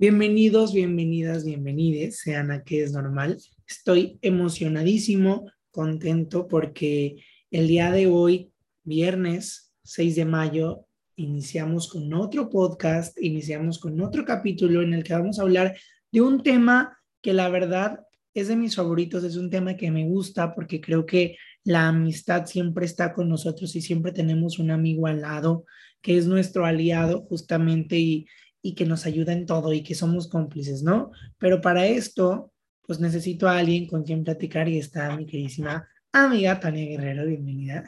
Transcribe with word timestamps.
Bienvenidos, 0.00 0.72
bienvenidas, 0.72 1.44
bienvenides, 1.44 2.20
sean 2.20 2.50
a 2.50 2.64
que 2.64 2.82
es 2.82 2.92
normal. 2.92 3.36
Estoy 3.68 4.18
emocionadísimo, 4.22 5.52
contento 5.70 6.48
porque 6.48 7.16
el 7.50 7.68
día 7.68 7.90
de 7.92 8.06
hoy, 8.06 8.50
viernes 8.82 9.74
6 9.82 10.16
de 10.16 10.24
mayo, 10.24 10.86
iniciamos 11.16 11.86
con 11.86 12.14
otro 12.14 12.48
podcast, 12.48 13.20
iniciamos 13.20 13.78
con 13.78 14.00
otro 14.00 14.24
capítulo 14.24 14.80
en 14.80 14.94
el 14.94 15.04
que 15.04 15.12
vamos 15.12 15.38
a 15.38 15.42
hablar 15.42 15.76
de 16.10 16.22
un 16.22 16.42
tema 16.42 16.98
que 17.20 17.34
la 17.34 17.50
verdad 17.50 18.00
es 18.32 18.48
de 18.48 18.56
mis 18.56 18.76
favoritos, 18.76 19.22
es 19.22 19.36
un 19.36 19.50
tema 19.50 19.76
que 19.76 19.90
me 19.90 20.08
gusta 20.08 20.54
porque 20.54 20.80
creo 20.80 21.04
que 21.04 21.36
la 21.62 21.88
amistad 21.88 22.46
siempre 22.46 22.86
está 22.86 23.12
con 23.12 23.28
nosotros 23.28 23.76
y 23.76 23.82
siempre 23.82 24.12
tenemos 24.12 24.58
un 24.58 24.70
amigo 24.70 25.06
al 25.06 25.20
lado 25.20 25.66
que 26.00 26.16
es 26.16 26.26
nuestro 26.26 26.64
aliado 26.64 27.20
justamente 27.28 27.98
y, 27.98 28.26
y 28.62 28.74
que 28.74 28.84
nos 28.84 29.06
ayuda 29.06 29.32
en 29.32 29.46
todo 29.46 29.72
y 29.72 29.82
que 29.82 29.94
somos 29.94 30.28
cómplices, 30.28 30.82
¿no? 30.82 31.10
Pero 31.38 31.60
para 31.60 31.86
esto, 31.86 32.52
pues 32.86 33.00
necesito 33.00 33.48
a 33.48 33.58
alguien 33.58 33.86
con 33.86 34.02
quien 34.02 34.24
platicar 34.24 34.68
y 34.68 34.78
está 34.78 35.16
mi 35.16 35.26
queridísima 35.26 35.88
amiga 36.12 36.58
Tania 36.58 36.86
Guerrero, 36.86 37.26
bienvenida. 37.26 37.84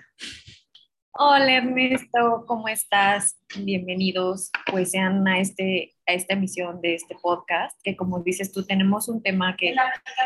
Hola 1.14 1.56
Ernesto, 1.56 2.44
¿cómo 2.46 2.68
estás? 2.68 3.36
Bienvenidos, 3.58 4.50
pues 4.70 4.92
sean 4.92 5.28
a, 5.28 5.40
este, 5.40 5.94
a 6.06 6.14
esta 6.14 6.32
emisión 6.32 6.80
de 6.80 6.94
este 6.94 7.16
podcast, 7.20 7.78
que 7.82 7.96
como 7.96 8.22
dices 8.22 8.50
tú, 8.50 8.64
tenemos 8.64 9.08
un 9.08 9.22
tema 9.22 9.54
que 9.56 9.74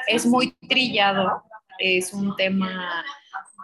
es 0.06 0.26
muy 0.26 0.56
trillado, 0.68 1.42
es 1.80 2.12
un 2.12 2.36
tema 2.36 3.04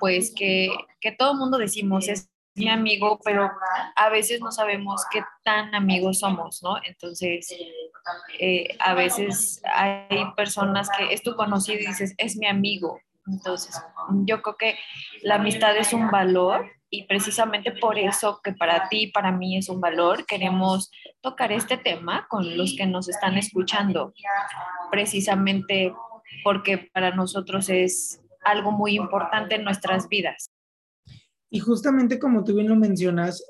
pues 0.01 0.35
que, 0.35 0.69
que 1.01 1.13
todo 1.13 1.33
el 1.33 1.39
mundo 1.39 1.59
decimos, 1.59 2.09
es 2.09 2.32
mi 2.55 2.69
amigo, 2.69 3.19
pero 3.25 3.51
a 3.97 4.09
veces 4.11 4.41
no 4.41 4.53
sabemos 4.53 5.03
qué 5.11 5.23
tan 5.43 5.75
amigos 5.75 6.21
somos, 6.21 6.63
¿no? 6.63 6.77
Entonces, 6.85 7.55
eh, 8.39 8.69
a 8.79 8.95
veces 8.95 9.63
hay 9.73 10.25
personas 10.37 10.91
que 10.97 11.13
es 11.13 11.23
tu 11.23 11.35
conocido 11.35 11.81
y 11.81 11.87
dices, 11.87 12.15
es 12.19 12.37
mi 12.37 12.47
amigo. 12.47 13.01
Entonces, 13.27 13.81
yo 14.25 14.43
creo 14.43 14.57
que 14.57 14.79
la 15.23 15.37
amistad 15.37 15.77
es 15.77 15.93
un 15.93 16.11
valor 16.11 16.71
y 16.91 17.05
precisamente 17.05 17.73
por 17.73 17.99
eso 17.99 18.41
que 18.43 18.53
para 18.53 18.89
ti 18.89 19.05
y 19.05 19.13
para 19.13 19.33
mí 19.33 19.57
es 19.57 19.69
un 19.69 19.81
valor, 19.81 20.27
queremos 20.27 20.91
tocar 21.23 21.53
este 21.53 21.79
tema 21.79 22.27
con 22.29 22.57
los 22.59 22.75
que 22.77 22.87
nos 22.87 23.09
están 23.09 23.39
escuchando, 23.39 24.13
precisamente 24.91 25.95
porque 26.45 26.79
para 26.79 27.13
nosotros 27.13 27.69
es 27.69 28.21
algo 28.45 28.73
muy 28.73 28.97
importante 28.97 29.55
en 29.55 29.65
nuestras 29.65 30.09
vidas. 30.09 30.51
Y 31.55 31.61
justamente 31.61 32.19
como 32.19 32.45
tú 32.45 32.55
bien 32.55 32.69
lo 32.69 32.77
mencionas, 32.77 33.45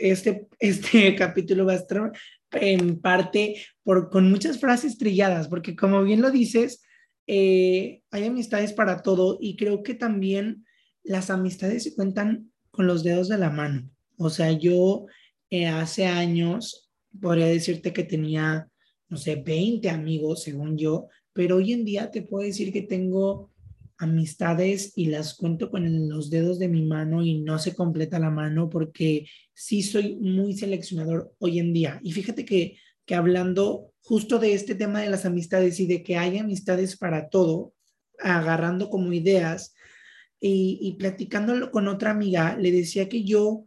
este, 0.00 0.46
este 0.60 1.14
capítulo 1.16 1.66
va 1.66 1.72
a 1.72 1.76
estar 1.76 2.12
en 2.52 3.00
parte 3.00 3.56
por, 3.82 4.08
con 4.08 4.30
muchas 4.30 4.60
frases 4.60 4.96
trilladas, 4.96 5.48
porque 5.48 5.74
como 5.74 6.04
bien 6.04 6.22
lo 6.22 6.30
dices, 6.30 6.80
eh, 7.26 8.02
hay 8.12 8.24
amistades 8.24 8.72
para 8.72 9.02
todo 9.02 9.36
y 9.40 9.56
creo 9.56 9.82
que 9.82 9.94
también 9.94 10.64
las 11.02 11.28
amistades 11.28 11.82
se 11.82 11.94
cuentan 11.96 12.52
con 12.70 12.86
los 12.86 13.02
dedos 13.02 13.28
de 13.28 13.38
la 13.38 13.50
mano. 13.50 13.90
O 14.16 14.30
sea, 14.30 14.52
yo 14.52 15.06
eh, 15.50 15.66
hace 15.66 16.06
años 16.06 16.88
podría 17.20 17.46
decirte 17.46 17.92
que 17.92 18.04
tenía, 18.04 18.68
no 19.08 19.16
sé, 19.16 19.34
20 19.34 19.90
amigos, 19.90 20.44
según 20.44 20.78
yo, 20.78 21.08
pero 21.32 21.56
hoy 21.56 21.72
en 21.72 21.84
día 21.84 22.12
te 22.12 22.22
puedo 22.22 22.46
decir 22.46 22.72
que 22.72 22.82
tengo 22.82 23.50
amistades 24.00 24.92
y 24.96 25.06
las 25.06 25.34
cuento 25.34 25.70
con 25.70 26.08
los 26.08 26.30
dedos 26.30 26.58
de 26.58 26.68
mi 26.68 26.82
mano 26.82 27.22
y 27.22 27.42
no 27.42 27.58
se 27.58 27.74
completa 27.74 28.18
la 28.18 28.30
mano 28.30 28.70
porque 28.70 29.26
sí 29.52 29.82
soy 29.82 30.16
muy 30.16 30.54
seleccionador 30.54 31.34
hoy 31.38 31.58
en 31.58 31.74
día. 31.74 32.00
Y 32.02 32.12
fíjate 32.12 32.46
que, 32.46 32.78
que 33.04 33.14
hablando 33.14 33.92
justo 34.00 34.38
de 34.38 34.54
este 34.54 34.74
tema 34.74 35.02
de 35.02 35.10
las 35.10 35.26
amistades 35.26 35.78
y 35.80 35.86
de 35.86 36.02
que 36.02 36.16
hay 36.16 36.38
amistades 36.38 36.96
para 36.96 37.28
todo, 37.28 37.74
agarrando 38.18 38.88
como 38.88 39.12
ideas 39.12 39.74
y, 40.40 40.78
y 40.80 40.94
platicándolo 40.94 41.70
con 41.70 41.86
otra 41.86 42.10
amiga, 42.10 42.56
le 42.56 42.72
decía 42.72 43.06
que 43.08 43.24
yo 43.24 43.66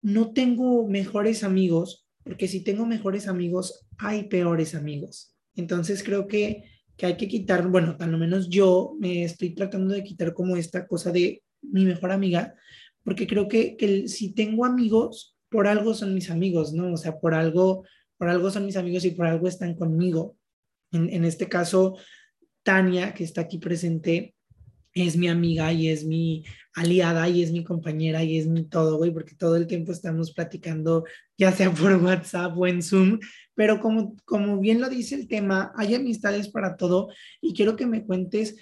no 0.00 0.32
tengo 0.32 0.88
mejores 0.88 1.44
amigos, 1.44 2.06
porque 2.22 2.48
si 2.48 2.60
tengo 2.60 2.86
mejores 2.86 3.28
amigos, 3.28 3.86
hay 3.98 4.24
peores 4.24 4.74
amigos. 4.74 5.34
Entonces 5.54 6.02
creo 6.02 6.26
que 6.26 6.73
que 6.96 7.06
hay 7.06 7.16
que 7.16 7.28
quitar, 7.28 7.66
bueno, 7.68 7.96
al 7.98 8.16
menos 8.16 8.48
yo 8.48 8.94
me 8.98 9.24
estoy 9.24 9.54
tratando 9.54 9.94
de 9.94 10.04
quitar 10.04 10.32
como 10.32 10.56
esta 10.56 10.86
cosa 10.86 11.10
de 11.10 11.42
mi 11.62 11.84
mejor 11.84 12.12
amiga, 12.12 12.54
porque 13.02 13.26
creo 13.26 13.48
que, 13.48 14.04
si 14.08 14.32
tengo 14.32 14.64
amigos, 14.64 15.36
por 15.48 15.66
algo 15.66 15.94
son 15.94 16.14
mis 16.14 16.30
amigos, 16.30 16.72
¿no? 16.72 16.92
O 16.92 16.96
sea, 16.96 17.18
por 17.18 17.34
algo, 17.34 17.84
por 18.16 18.28
algo 18.28 18.50
son 18.50 18.66
mis 18.66 18.76
amigos 18.76 19.04
y 19.04 19.10
por 19.10 19.26
algo 19.26 19.48
están 19.48 19.74
conmigo. 19.74 20.36
En, 20.92 21.12
en 21.12 21.24
este 21.24 21.48
caso, 21.48 21.96
Tania, 22.62 23.12
que 23.14 23.24
está 23.24 23.42
aquí 23.42 23.58
presente, 23.58 24.34
es 24.94 25.16
mi 25.16 25.28
amiga 25.28 25.72
y 25.72 25.88
es 25.88 26.04
mi 26.04 26.44
aliada 26.74 27.28
y 27.28 27.42
es 27.42 27.50
mi 27.52 27.64
compañera 27.64 28.22
y 28.22 28.38
es 28.38 28.46
mi 28.46 28.64
todo, 28.64 28.96
güey, 28.96 29.12
porque 29.12 29.34
todo 29.34 29.56
el 29.56 29.66
tiempo 29.66 29.92
estamos 29.92 30.32
platicando, 30.32 31.04
ya 31.36 31.52
sea 31.52 31.70
por 31.72 31.92
WhatsApp 32.02 32.56
o 32.56 32.66
en 32.66 32.82
Zoom, 32.82 33.18
pero 33.54 33.80
como, 33.80 34.16
como 34.24 34.58
bien 34.58 34.80
lo 34.80 34.88
dice 34.88 35.14
el 35.14 35.28
tema, 35.28 35.72
hay 35.76 35.94
amistades 35.94 36.48
para 36.48 36.76
todo 36.76 37.08
y 37.40 37.54
quiero 37.54 37.76
que 37.76 37.86
me 37.86 38.04
cuentes, 38.04 38.56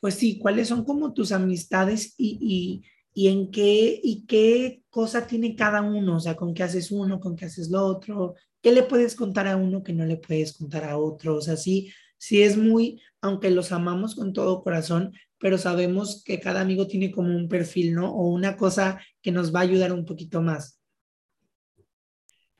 pues 0.00 0.14
sí, 0.14 0.38
cuáles 0.38 0.68
son 0.68 0.84
como 0.84 1.12
tus 1.12 1.32
amistades 1.32 2.14
y, 2.16 2.38
y, 2.40 2.82
y 3.14 3.28
en 3.28 3.50
qué, 3.50 4.00
y 4.02 4.26
qué 4.26 4.82
cosa 4.90 5.26
tiene 5.26 5.54
cada 5.56 5.82
uno, 5.82 6.16
o 6.16 6.20
sea, 6.20 6.36
con 6.36 6.54
qué 6.54 6.62
haces 6.62 6.90
uno, 6.90 7.20
con 7.20 7.36
qué 7.36 7.46
haces 7.46 7.70
lo 7.70 7.84
otro, 7.84 8.34
qué 8.60 8.72
le 8.72 8.82
puedes 8.82 9.14
contar 9.14 9.46
a 9.46 9.56
uno 9.56 9.82
que 9.82 9.92
no 9.92 10.04
le 10.04 10.16
puedes 10.16 10.56
contar 10.56 10.84
a 10.84 10.98
otro, 10.98 11.36
o 11.36 11.40
sea, 11.40 11.56
sí, 11.56 11.92
sí 12.18 12.42
es 12.42 12.56
muy, 12.56 13.00
aunque 13.20 13.50
los 13.50 13.72
amamos 13.72 14.14
con 14.14 14.32
todo 14.32 14.62
corazón, 14.62 15.12
pero 15.38 15.58
sabemos 15.58 16.22
que 16.24 16.40
cada 16.40 16.62
amigo 16.62 16.86
tiene 16.86 17.10
como 17.10 17.36
un 17.36 17.48
perfil, 17.48 17.94
¿no? 17.94 18.10
O 18.14 18.28
una 18.28 18.56
cosa 18.56 18.98
que 19.20 19.30
nos 19.30 19.54
va 19.54 19.60
a 19.60 19.64
ayudar 19.64 19.92
un 19.92 20.06
poquito 20.06 20.40
más. 20.40 20.80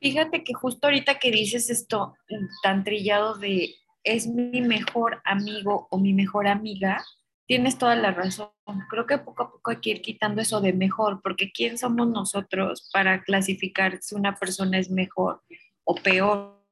Fíjate 0.05 0.43
que 0.43 0.53
justo 0.53 0.85
ahorita 0.85 1.17
que 1.17 1.31
dices 1.31 1.71
esto 1.71 2.13
tan 2.61 2.83
trillado 2.83 3.39
de 3.39 3.73
es 4.03 4.27
mi 4.27 4.61
mejor 4.61 5.19
amigo 5.25 5.87
o 5.89 5.97
mi 5.97 6.13
mejor 6.13 6.47
amiga, 6.47 7.03
tienes 7.47 7.79
toda 7.79 7.95
la 7.95 8.11
razón. 8.11 8.51
Creo 8.87 9.07
que 9.07 9.17
poco 9.17 9.41
a 9.41 9.51
poco 9.51 9.71
hay 9.71 9.77
que 9.77 9.89
ir 9.89 10.01
quitando 10.03 10.43
eso 10.43 10.61
de 10.61 10.73
mejor, 10.73 11.23
porque 11.23 11.51
¿quién 11.51 11.79
somos 11.79 12.07
nosotros 12.07 12.87
para 12.93 13.23
clasificar 13.23 13.97
si 13.99 14.13
una 14.13 14.35
persona 14.35 14.77
es 14.77 14.91
mejor 14.91 15.41
o 15.83 15.95
peor? 15.95 16.63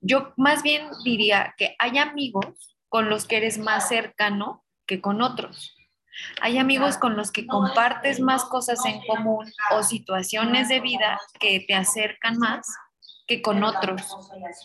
Yo 0.00 0.32
más 0.38 0.62
bien 0.62 0.84
diría 1.04 1.54
que 1.58 1.76
hay 1.78 1.98
amigos 1.98 2.78
con 2.88 3.10
los 3.10 3.26
que 3.26 3.36
eres 3.36 3.58
más 3.58 3.90
cercano 3.90 4.64
que 4.86 5.02
con 5.02 5.20
otros. 5.20 5.76
Hay 6.40 6.58
amigos 6.58 6.96
con 6.98 7.16
los 7.16 7.30
que 7.30 7.46
compartes 7.46 8.20
más 8.20 8.44
cosas 8.44 8.84
en 8.86 9.00
común 9.06 9.52
o 9.72 9.82
situaciones 9.82 10.68
de 10.68 10.80
vida 10.80 11.18
que 11.38 11.64
te 11.66 11.74
acercan 11.74 12.38
más 12.38 12.66
que 13.26 13.42
con 13.42 13.62
otros. 13.62 14.02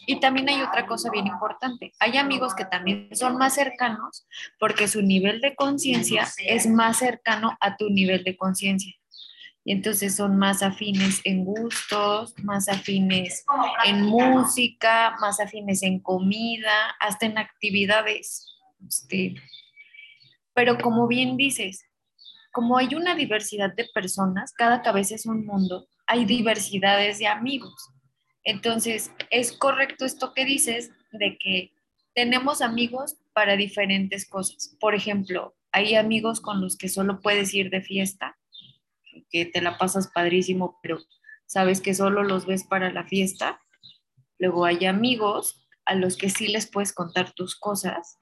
Y 0.08 0.20
también 0.20 0.50
hay 0.50 0.62
otra 0.64 0.88
cosa 0.88 1.12
bien 1.12 1.28
importante. 1.28 1.94
Hay 2.00 2.18
amigos 2.18 2.56
que 2.56 2.66
también 2.66 3.10
son 3.14 3.38
más 3.38 3.54
cercanos 3.54 4.26
porque 4.60 4.88
su 4.88 5.04
nivel 5.04 5.40
de 5.40 5.56
conciencia 5.56 6.28
es 6.40 6.66
más 6.66 6.98
cercano 6.98 7.56
a 7.62 7.78
tu 7.78 7.90
nivel 7.90 8.24
de 8.24 8.36
conciencia. 8.36 8.94
Y 9.64 9.72
entonces 9.72 10.16
son 10.16 10.38
más 10.38 10.62
afines 10.62 11.22
en 11.24 11.44
gustos, 11.44 12.34
más 12.44 12.70
afines 12.70 13.46
en 13.84 14.02
música, 14.04 15.16
más 15.20 15.40
afines 15.40 15.82
en 15.84 16.00
comida, 16.00 16.96
hasta 17.00 17.26
en 17.26 17.38
actividades. 17.38 18.48
Este, 18.88 19.36
pero 20.56 20.78
como 20.78 21.08
bien 21.08 21.38
dices, 21.38 21.86
como 22.52 22.78
hay 22.78 22.96
una 22.96 23.14
diversidad 23.14 23.76
de 23.76 23.86
personas, 23.94 24.54
cada 24.54 24.82
cabeza 24.82 25.14
es 25.14 25.26
un 25.26 25.46
mundo, 25.46 25.88
hay 26.08 26.24
diversidades 26.24 27.20
de 27.20 27.28
amigos. 27.28 27.90
Entonces, 28.46 29.12
es 29.30 29.52
correcto 29.52 30.06
esto 30.06 30.34
que 30.34 30.46
dices 30.46 30.92
de 31.12 31.38
que 31.38 31.74
tenemos 32.14 32.62
amigos 32.62 33.18
para 33.34 33.58
diferentes 33.58 34.28
cosas. 34.28 34.78
Por 34.80 34.96
ejemplo, 34.96 35.54
hay 35.74 35.96
amigos 35.96 36.40
con 36.40 36.62
los 36.62 36.78
que 36.78 36.88
solo 36.88 37.20
puedes 37.20 37.54
ir 37.54 37.70
de 37.70 37.82
fiesta, 37.82 38.38
que 39.30 39.46
te 39.46 39.62
la 39.62 39.78
pasas 39.78 40.08
padrísimo, 40.08 40.80
pero 40.82 41.00
sabes 41.46 41.82
que 41.82 41.94
solo 41.94 42.24
los 42.24 42.46
ves 42.46 42.64
para 42.64 42.94
la 42.94 43.04
fiesta. 43.04 43.60
Luego 44.40 44.64
hay 44.64 44.86
amigos 44.86 45.68
a 45.84 45.96
los 45.96 46.16
que 46.16 46.30
sí 46.30 46.48
les 46.48 46.72
puedes 46.72 46.94
contar 46.94 47.34
tus 47.34 47.60
cosas 47.60 48.18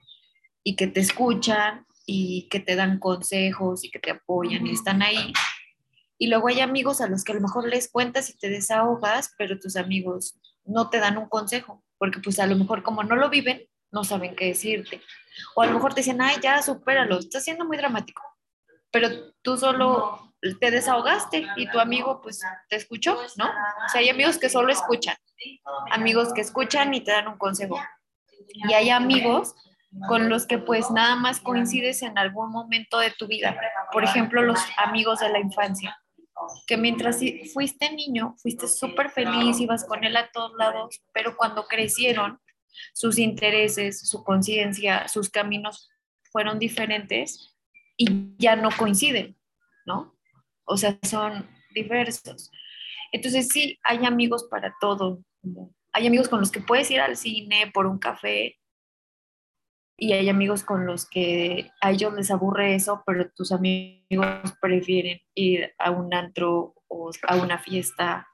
y 0.63 0.75
que 0.75 0.87
te 0.87 1.01
escuchan 1.01 1.85
y 2.05 2.47
que 2.49 2.59
te 2.59 2.75
dan 2.75 2.99
consejos 2.99 3.83
y 3.83 3.91
que 3.91 3.99
te 3.99 4.11
apoyan 4.11 4.65
y 4.67 4.71
están 4.71 5.01
ahí. 5.01 5.33
Y 6.17 6.27
luego 6.27 6.47
hay 6.47 6.59
amigos 6.59 7.01
a 7.01 7.07
los 7.07 7.23
que 7.23 7.31
a 7.31 7.35
lo 7.35 7.41
mejor 7.41 7.67
les 7.67 7.89
cuentas 7.89 8.29
y 8.29 8.37
te 8.37 8.49
desahogas, 8.49 9.33
pero 9.37 9.59
tus 9.59 9.75
amigos 9.75 10.39
no 10.65 10.89
te 10.89 10.99
dan 10.99 11.17
un 11.17 11.27
consejo, 11.27 11.83
porque 11.97 12.19
pues 12.19 12.39
a 12.39 12.47
lo 12.47 12.55
mejor 12.55 12.83
como 12.83 13.03
no 13.03 13.15
lo 13.15 13.29
viven, 13.29 13.67
no 13.91 14.03
saben 14.03 14.35
qué 14.35 14.45
decirte. 14.45 15.01
O 15.55 15.61
a 15.61 15.65
lo 15.65 15.73
mejor 15.73 15.93
te 15.93 16.01
dicen, 16.01 16.21
ay, 16.21 16.37
ya, 16.41 16.61
supéralo, 16.61 17.19
estás 17.19 17.43
siendo 17.43 17.65
muy 17.65 17.77
dramático. 17.77 18.21
Pero 18.91 19.09
tú 19.41 19.57
solo 19.57 20.33
te 20.59 20.71
desahogaste 20.71 21.47
y 21.55 21.69
tu 21.69 21.79
amigo 21.79 22.21
pues 22.21 22.41
te 22.69 22.75
escuchó, 22.75 23.17
¿no? 23.37 23.45
O 23.45 23.89
sea, 23.89 24.01
hay 24.01 24.09
amigos 24.09 24.37
que 24.37 24.49
solo 24.49 24.71
escuchan, 24.71 25.15
amigos 25.91 26.33
que 26.33 26.41
escuchan 26.41 26.93
y 26.93 27.01
te 27.01 27.11
dan 27.11 27.27
un 27.27 27.37
consejo. 27.37 27.79
Y 28.53 28.73
hay 28.73 28.89
amigos 28.89 29.55
con 30.07 30.29
los 30.29 30.45
que 30.45 30.57
pues 30.57 30.89
nada 30.91 31.15
más 31.15 31.39
coincides 31.39 32.01
en 32.01 32.17
algún 32.17 32.51
momento 32.51 32.99
de 32.99 33.11
tu 33.11 33.27
vida. 33.27 33.57
Por 33.91 34.03
ejemplo, 34.03 34.41
los 34.41 34.59
amigos 34.77 35.19
de 35.19 35.29
la 35.29 35.39
infancia, 35.39 35.97
que 36.67 36.77
mientras 36.77 37.19
fuiste 37.53 37.91
niño, 37.91 38.35
fuiste 38.41 38.67
súper 38.67 39.09
feliz, 39.09 39.59
ibas 39.59 39.85
con 39.85 40.03
él 40.03 40.17
a 40.17 40.29
todos 40.31 40.53
lados, 40.57 41.01
pero 41.13 41.37
cuando 41.37 41.65
crecieron, 41.65 42.39
sus 42.93 43.17
intereses, 43.17 44.07
su 44.09 44.23
conciencia, 44.23 45.07
sus 45.07 45.29
caminos 45.29 45.89
fueron 46.31 46.59
diferentes 46.59 47.55
y 47.97 48.35
ya 48.37 48.55
no 48.55 48.69
coinciden, 48.75 49.37
¿no? 49.85 50.17
O 50.65 50.77
sea, 50.77 50.97
son 51.03 51.47
diversos. 51.73 52.51
Entonces 53.11 53.49
sí, 53.49 53.79
hay 53.83 54.05
amigos 54.05 54.47
para 54.49 54.73
todo. 54.81 55.23
Hay 55.91 56.07
amigos 56.07 56.29
con 56.29 56.39
los 56.39 56.51
que 56.51 56.61
puedes 56.61 56.89
ir 56.89 56.99
al 56.99 57.15
cine 57.15 57.69
por 57.71 57.85
un 57.85 57.99
café 57.99 58.57
y 59.97 60.13
hay 60.13 60.29
amigos 60.29 60.63
con 60.63 60.85
los 60.85 61.07
que 61.07 61.71
a 61.81 61.91
ellos 61.91 62.13
les 62.13 62.31
aburre 62.31 62.75
eso, 62.75 63.03
pero 63.05 63.29
tus 63.29 63.51
amigos 63.51 64.53
prefieren 64.59 65.21
ir 65.35 65.73
a 65.77 65.91
un 65.91 66.13
antro 66.13 66.73
o 66.87 67.11
a 67.27 67.35
una 67.35 67.59
fiesta. 67.59 68.27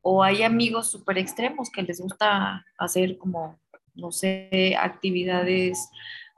O 0.00 0.22
hay 0.22 0.42
amigos 0.42 0.90
súper 0.90 1.18
extremos 1.18 1.70
que 1.70 1.82
les 1.82 2.00
gusta 2.00 2.66
hacer 2.78 3.16
como, 3.16 3.60
no 3.94 4.10
sé, 4.10 4.76
actividades 4.78 5.88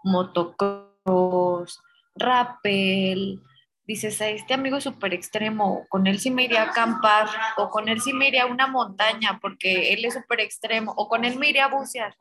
motocross, 0.03 1.81
rappel. 2.15 3.41
Dices, 3.87 4.21
a 4.21 4.29
este 4.29 4.55
amigo 4.55 4.77
es 4.77 4.85
súper 4.85 5.15
extremo, 5.15 5.87
con 5.89 6.07
él 6.07 6.19
sí 6.19 6.31
me 6.31 6.45
iría 6.45 6.63
a 6.63 6.71
acampar, 6.71 7.29
o 7.59 7.69
con 7.69 7.89
él 7.89 8.01
sí 8.01 8.13
me 8.15 8.29
iría 8.29 8.45
a 8.45 8.47
una 8.47 8.67
montaña 8.67 9.39
porque 9.43 9.93
él 9.93 10.05
es 10.05 10.15
súper 10.15 10.41
extremo, 10.41 10.95
o 10.97 11.09
con 11.09 11.25
él 11.25 11.39
me 11.39 11.51
iría 11.51 11.67
a 11.67 11.69
bucear 11.69 12.15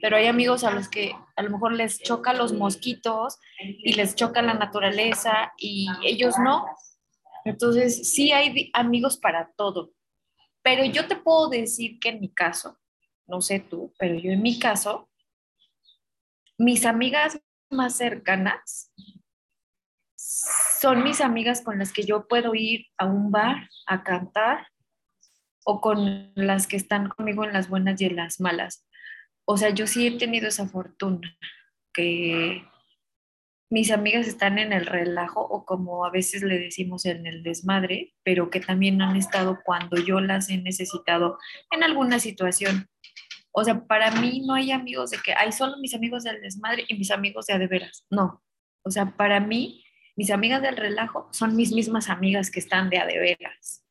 pero 0.00 0.16
hay 0.16 0.26
amigos 0.26 0.64
a 0.64 0.70
los 0.70 0.88
que 0.88 1.12
a 1.36 1.42
lo 1.42 1.50
mejor 1.50 1.72
les 1.72 2.00
choca 2.00 2.32
los 2.32 2.52
mosquitos 2.52 3.38
y 3.60 3.94
les 3.94 4.14
choca 4.14 4.42
la 4.42 4.54
naturaleza 4.54 5.52
y 5.56 5.88
ellos 6.04 6.34
no. 6.38 6.64
Entonces, 7.44 8.12
sí 8.12 8.32
hay 8.32 8.70
amigos 8.74 9.18
para 9.18 9.52
todo. 9.56 9.92
Pero 10.62 10.84
yo 10.84 11.06
te 11.06 11.16
puedo 11.16 11.48
decir 11.48 11.98
que 11.98 12.10
en 12.10 12.20
mi 12.20 12.32
caso, 12.32 12.78
no 13.26 13.40
sé 13.40 13.60
tú, 13.60 13.94
pero 13.98 14.16
yo 14.16 14.32
en 14.32 14.42
mi 14.42 14.58
caso, 14.58 15.08
mis 16.58 16.84
amigas 16.84 17.40
más 17.70 17.96
cercanas 17.96 18.92
son 20.16 21.02
mis 21.04 21.20
amigas 21.20 21.62
con 21.62 21.78
las 21.78 21.92
que 21.92 22.04
yo 22.04 22.28
puedo 22.28 22.54
ir 22.54 22.86
a 22.98 23.06
un 23.06 23.30
bar 23.30 23.68
a 23.86 24.02
cantar 24.02 24.68
o 25.64 25.80
con 25.80 26.32
las 26.34 26.66
que 26.66 26.76
están 26.76 27.08
conmigo 27.08 27.44
en 27.44 27.52
las 27.52 27.68
buenas 27.68 28.00
y 28.00 28.06
en 28.06 28.16
las 28.16 28.40
malas 28.40 28.87
o 29.50 29.56
sea, 29.56 29.70
yo 29.70 29.86
sí 29.86 30.06
he 30.06 30.10
tenido 30.18 30.46
esa 30.46 30.68
fortuna, 30.68 31.34
que 31.94 32.62
mis 33.70 33.90
amigas 33.90 34.28
están 34.28 34.58
en 34.58 34.74
el 34.74 34.84
relajo 34.84 35.40
o 35.40 35.64
como 35.64 36.04
a 36.04 36.10
veces 36.10 36.42
le 36.42 36.58
decimos 36.58 37.06
en 37.06 37.26
el 37.26 37.42
desmadre, 37.42 38.14
pero 38.22 38.50
que 38.50 38.60
también 38.60 39.00
han 39.00 39.16
estado 39.16 39.60
cuando 39.64 39.96
yo 39.96 40.20
las 40.20 40.50
he 40.50 40.58
necesitado 40.58 41.38
en 41.70 41.82
alguna 41.82 42.18
situación. 42.18 42.90
O 43.50 43.64
sea, 43.64 43.86
para 43.86 44.10
mí 44.20 44.42
no 44.46 44.52
hay 44.52 44.70
amigos 44.70 45.12
de 45.12 45.18
que 45.18 45.32
hay 45.32 45.50
solo 45.50 45.78
mis 45.78 45.94
amigos 45.94 46.24
del 46.24 46.42
desmadre 46.42 46.84
y 46.86 46.98
mis 46.98 47.10
amigos 47.10 47.46
de 47.46 47.54
a 47.54 47.58
de 47.58 47.68
veras. 47.68 48.04
No. 48.10 48.44
O 48.82 48.90
sea, 48.90 49.16
para 49.16 49.40
mí, 49.40 49.82
mis 50.14 50.30
amigas 50.30 50.60
del 50.60 50.76
relajo 50.76 51.26
son 51.32 51.56
mis 51.56 51.72
mismas 51.72 52.10
amigas 52.10 52.50
que 52.50 52.60
están 52.60 52.90
de 52.90 52.98
a 52.98 53.06
de 53.06 53.18
veras. 53.18 53.82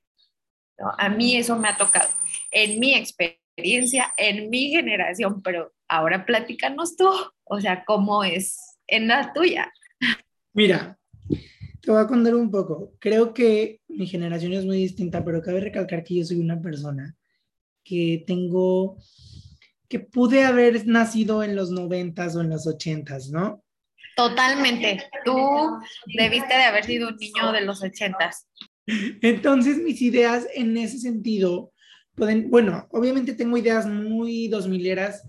A 0.99 1.09
mí 1.09 1.35
eso 1.35 1.57
me 1.57 1.67
ha 1.67 1.75
tocado. 1.75 2.09
En 2.51 2.79
mi 2.79 2.93
experiencia 2.93 3.46
experiencia 3.57 4.13
en 4.17 4.51
mi 4.51 4.69
generación, 4.69 5.41
pero 5.41 5.73
ahora 5.87 6.25
platícanos 6.25 6.95
tú, 6.95 7.09
o 7.43 7.59
sea, 7.59 7.83
cómo 7.85 8.23
es 8.23 8.77
en 8.85 9.07
la 9.07 9.33
tuya. 9.33 9.73
Mira, 10.53 10.99
te 11.81 11.91
voy 11.91 11.99
a 11.99 12.05
contar 12.07 12.35
un 12.35 12.51
poco. 12.51 12.93
Creo 12.99 13.33
que 13.33 13.81
mi 13.87 14.05
generación 14.05 14.53
es 14.53 14.63
muy 14.63 14.77
distinta, 14.77 15.25
pero 15.25 15.41
cabe 15.41 15.61
recalcar 15.61 16.03
que 16.03 16.17
yo 16.17 16.23
soy 16.23 16.39
una 16.39 16.61
persona 16.61 17.15
que 17.83 18.23
tengo, 18.27 18.97
que 19.89 20.01
pude 20.01 20.43
haber 20.43 20.85
nacido 20.85 21.41
en 21.41 21.55
los 21.55 21.71
noventas 21.71 22.35
o 22.35 22.41
en 22.41 22.49
los 22.49 22.67
ochentas, 22.67 23.29
¿no? 23.29 23.63
Totalmente. 24.15 25.03
Tú 25.25 25.35
debiste 26.15 26.53
de 26.53 26.63
haber 26.63 26.85
sido 26.85 27.09
un 27.09 27.15
niño 27.15 27.51
de 27.51 27.61
los 27.61 27.81
ochentas. 27.81 28.47
Entonces, 28.85 29.77
mis 29.77 29.99
ideas 30.01 30.47
en 30.53 30.77
ese 30.77 30.99
sentido 30.99 31.71
bueno, 32.17 32.87
obviamente 32.91 33.33
tengo 33.33 33.57
ideas 33.57 33.85
muy 33.87 34.47
dos 34.47 34.67
mileras, 34.67 35.23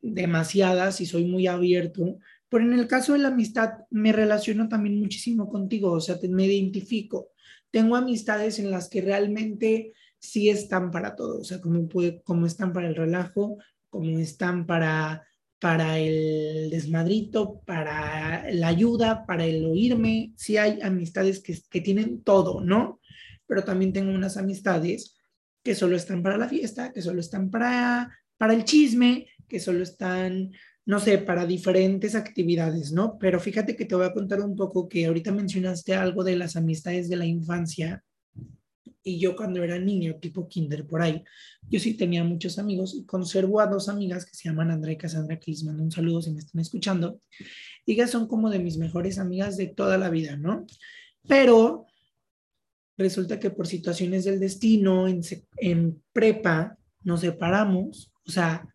demasiadas 0.00 1.00
y 1.00 1.06
soy 1.06 1.24
muy 1.24 1.46
abierto, 1.46 2.18
pero 2.48 2.64
en 2.64 2.74
el 2.74 2.86
caso 2.86 3.12
de 3.12 3.20
la 3.20 3.28
amistad 3.28 3.70
me 3.90 4.12
relaciono 4.12 4.68
también 4.68 4.98
muchísimo 4.98 5.48
contigo, 5.48 5.92
o 5.92 6.00
sea, 6.00 6.18
me 6.28 6.46
identifico. 6.46 7.30
Tengo 7.70 7.96
amistades 7.96 8.58
en 8.58 8.70
las 8.70 8.88
que 8.88 9.00
realmente 9.00 9.92
sí 10.18 10.50
están 10.50 10.90
para 10.90 11.16
todo, 11.16 11.40
o 11.40 11.44
sea, 11.44 11.60
como, 11.60 11.88
puede, 11.88 12.20
como 12.22 12.46
están 12.46 12.72
para 12.72 12.88
el 12.88 12.96
relajo, 12.96 13.58
como 13.88 14.18
están 14.18 14.66
para, 14.66 15.24
para 15.60 15.98
el 15.98 16.68
desmadrito, 16.70 17.60
para 17.64 18.50
la 18.52 18.68
ayuda, 18.68 19.24
para 19.26 19.46
el 19.46 19.64
oírme. 19.64 20.32
Sí 20.36 20.56
hay 20.56 20.80
amistades 20.82 21.40
que, 21.40 21.56
que 21.70 21.80
tienen 21.80 22.22
todo, 22.22 22.60
¿no? 22.60 23.00
Pero 23.46 23.64
también 23.64 23.92
tengo 23.92 24.12
unas 24.12 24.36
amistades 24.36 25.16
que 25.64 25.74
solo 25.74 25.96
están 25.96 26.22
para 26.22 26.36
la 26.36 26.48
fiesta, 26.48 26.92
que 26.92 27.02
solo 27.02 27.20
están 27.20 27.50
para, 27.50 28.14
para 28.36 28.52
el 28.52 28.64
chisme, 28.64 29.26
que 29.48 29.58
solo 29.58 29.82
están, 29.82 30.52
no 30.84 31.00
sé, 31.00 31.18
para 31.18 31.46
diferentes 31.46 32.14
actividades, 32.14 32.92
¿no? 32.92 33.18
Pero 33.18 33.40
fíjate 33.40 33.74
que 33.74 33.86
te 33.86 33.94
voy 33.94 34.04
a 34.04 34.12
contar 34.12 34.42
un 34.42 34.54
poco 34.54 34.86
que 34.88 35.06
ahorita 35.06 35.32
mencionaste 35.32 35.94
algo 35.94 36.22
de 36.22 36.36
las 36.36 36.54
amistades 36.56 37.08
de 37.08 37.16
la 37.16 37.24
infancia. 37.24 38.04
Y 39.02 39.18
yo 39.18 39.34
cuando 39.34 39.62
era 39.62 39.78
niño, 39.78 40.16
tipo 40.20 40.48
kinder 40.48 40.86
por 40.86 41.00
ahí, 41.00 41.24
yo 41.68 41.80
sí 41.80 41.94
tenía 41.94 42.24
muchos 42.24 42.58
amigos 42.58 42.94
y 42.94 43.04
conservo 43.06 43.60
a 43.60 43.66
dos 43.66 43.88
amigas 43.88 44.26
que 44.26 44.34
se 44.34 44.48
llaman 44.48 44.70
Andrea 44.70 44.94
y 44.94 44.98
Cassandra, 44.98 45.38
que 45.38 45.50
les 45.50 45.64
mando 45.64 45.82
un 45.82 45.90
saludo 45.90 46.20
si 46.20 46.30
me 46.30 46.40
están 46.40 46.60
escuchando. 46.60 47.20
Y 47.86 47.92
ellas 47.92 48.10
son 48.10 48.28
como 48.28 48.50
de 48.50 48.58
mis 48.58 48.76
mejores 48.76 49.18
amigas 49.18 49.56
de 49.56 49.68
toda 49.68 49.96
la 49.96 50.10
vida, 50.10 50.36
¿no? 50.36 50.66
Pero 51.26 51.86
resulta 52.96 53.38
que 53.38 53.50
por 53.50 53.66
situaciones 53.66 54.24
del 54.24 54.40
destino, 54.40 55.06
en, 55.08 56.02
prepa, 56.12 56.78
nos 57.02 57.20
separamos, 57.20 58.12
o 58.26 58.30
sea, 58.30 58.68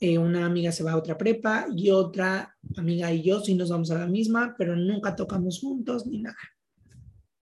eh, 0.00 0.16
una 0.16 0.46
amiga 0.46 0.72
se 0.72 0.82
va 0.82 0.92
a 0.92 0.96
otra 0.96 1.18
prepa 1.18 1.66
y 1.76 1.90
otra 1.90 2.56
amiga 2.76 3.12
y 3.12 3.22
yo 3.22 3.40
sí 3.40 3.54
nos 3.54 3.70
vamos 3.70 3.90
a 3.90 3.98
la 3.98 4.06
misma, 4.06 4.54
pero 4.56 4.74
nunca 4.74 5.14
tocamos 5.14 5.60
juntos 5.60 6.06
ni 6.06 6.22
nada. 6.22 6.38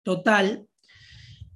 Total, 0.02 0.66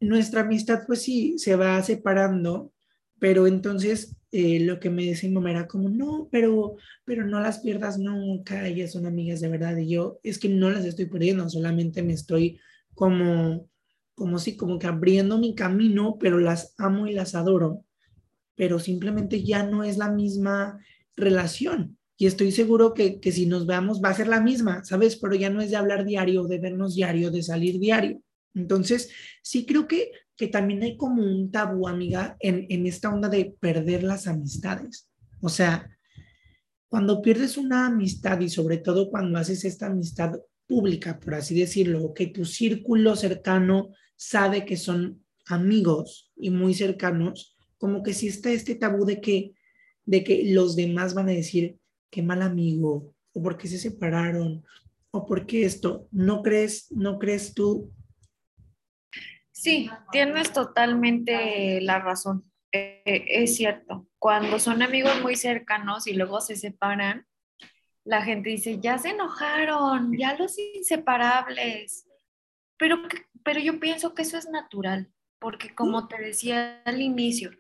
nuestra 0.00 0.42
amistad 0.42 0.84
pues 0.86 1.02
sí 1.02 1.38
se 1.38 1.56
va 1.56 1.82
separando, 1.82 2.72
pero 3.18 3.46
entonces 3.46 4.16
eh, 4.30 4.60
lo 4.60 4.80
que 4.80 4.88
me 4.88 5.04
decía 5.04 5.28
mi 5.28 5.34
mamá 5.34 5.50
era 5.50 5.66
como, 5.66 5.88
no, 5.90 6.28
pero, 6.30 6.76
pero 7.04 7.26
no 7.26 7.40
las 7.40 7.58
pierdas 7.58 7.98
nunca, 7.98 8.66
ellas 8.66 8.92
son 8.92 9.06
amigas 9.06 9.40
de 9.40 9.48
verdad 9.48 9.76
y 9.76 9.88
yo 9.88 10.20
es 10.22 10.38
que 10.38 10.48
no 10.48 10.70
las 10.70 10.84
estoy 10.84 11.06
perdiendo, 11.06 11.48
solamente 11.50 12.02
me 12.02 12.14
estoy 12.14 12.58
como 12.94 13.68
como 14.18 14.40
si, 14.40 14.56
como 14.56 14.80
que 14.80 14.88
abriendo 14.88 15.38
mi 15.38 15.54
camino, 15.54 16.16
pero 16.18 16.40
las 16.40 16.74
amo 16.76 17.06
y 17.06 17.12
las 17.12 17.36
adoro, 17.36 17.84
pero 18.56 18.80
simplemente 18.80 19.44
ya 19.44 19.62
no 19.62 19.84
es 19.84 19.96
la 19.96 20.10
misma 20.10 20.78
relación. 21.16 21.96
Y 22.16 22.26
estoy 22.26 22.50
seguro 22.50 22.94
que, 22.94 23.20
que 23.20 23.30
si 23.30 23.46
nos 23.46 23.64
veamos 23.64 24.02
va 24.04 24.08
a 24.08 24.14
ser 24.14 24.26
la 24.26 24.40
misma, 24.40 24.82
¿sabes? 24.82 25.16
Pero 25.16 25.36
ya 25.36 25.50
no 25.50 25.60
es 25.60 25.70
de 25.70 25.76
hablar 25.76 26.04
diario, 26.04 26.48
de 26.48 26.58
vernos 26.58 26.96
diario, 26.96 27.30
de 27.30 27.44
salir 27.44 27.78
diario. 27.78 28.20
Entonces, 28.54 29.10
sí 29.40 29.64
creo 29.64 29.86
que, 29.86 30.10
que 30.36 30.48
también 30.48 30.82
hay 30.82 30.96
como 30.96 31.22
un 31.22 31.52
tabú, 31.52 31.86
amiga, 31.86 32.36
en, 32.40 32.66
en 32.70 32.86
esta 32.86 33.10
onda 33.10 33.28
de 33.28 33.54
perder 33.60 34.02
las 34.02 34.26
amistades. 34.26 35.08
O 35.40 35.48
sea, 35.48 35.96
cuando 36.88 37.22
pierdes 37.22 37.56
una 37.56 37.86
amistad 37.86 38.40
y 38.40 38.48
sobre 38.48 38.78
todo 38.78 39.10
cuando 39.10 39.38
haces 39.38 39.64
esta 39.64 39.86
amistad 39.86 40.32
pública, 40.66 41.20
por 41.20 41.36
así 41.36 41.58
decirlo, 41.58 42.12
que 42.12 42.26
tu 42.26 42.44
círculo 42.44 43.14
cercano 43.14 43.90
sabe 44.18 44.66
que 44.66 44.76
son 44.76 45.24
amigos 45.46 46.30
y 46.36 46.50
muy 46.50 46.74
cercanos, 46.74 47.56
como 47.78 48.02
que 48.02 48.12
si 48.12 48.28
está 48.28 48.50
este 48.50 48.74
tabú 48.74 49.04
de 49.04 49.20
que, 49.20 49.54
de 50.04 50.24
que 50.24 50.52
los 50.52 50.76
demás 50.76 51.14
van 51.14 51.28
a 51.28 51.32
decir, 51.32 51.78
qué 52.10 52.22
mal 52.22 52.42
amigo, 52.42 53.14
o 53.32 53.42
por 53.42 53.56
qué 53.56 53.68
se 53.68 53.78
separaron, 53.78 54.64
o 55.12 55.24
por 55.24 55.46
qué 55.46 55.64
esto, 55.64 56.08
¿no 56.10 56.42
crees, 56.42 56.90
no 56.90 57.18
crees 57.18 57.54
tú? 57.54 57.92
Sí, 59.52 59.88
tienes 60.12 60.52
totalmente 60.52 61.80
la 61.80 62.00
razón. 62.00 62.44
Eh, 62.72 63.02
es 63.06 63.56
cierto, 63.56 64.08
cuando 64.18 64.58
son 64.58 64.82
amigos 64.82 65.22
muy 65.22 65.36
cercanos 65.36 66.06
y 66.06 66.14
luego 66.14 66.40
se 66.40 66.56
separan, 66.56 67.26
la 68.04 68.22
gente 68.22 68.50
dice, 68.50 68.78
ya 68.80 68.98
se 68.98 69.10
enojaron, 69.10 70.16
ya 70.16 70.36
los 70.36 70.58
inseparables. 70.58 72.06
Pero 72.78 72.98
pero 73.48 73.60
yo 73.60 73.80
pienso 73.80 74.14
que 74.14 74.20
eso 74.20 74.36
es 74.36 74.46
natural, 74.50 75.10
porque 75.38 75.74
como 75.74 76.06
te 76.06 76.20
decía 76.20 76.82
al 76.84 77.00
inicio, 77.00 77.50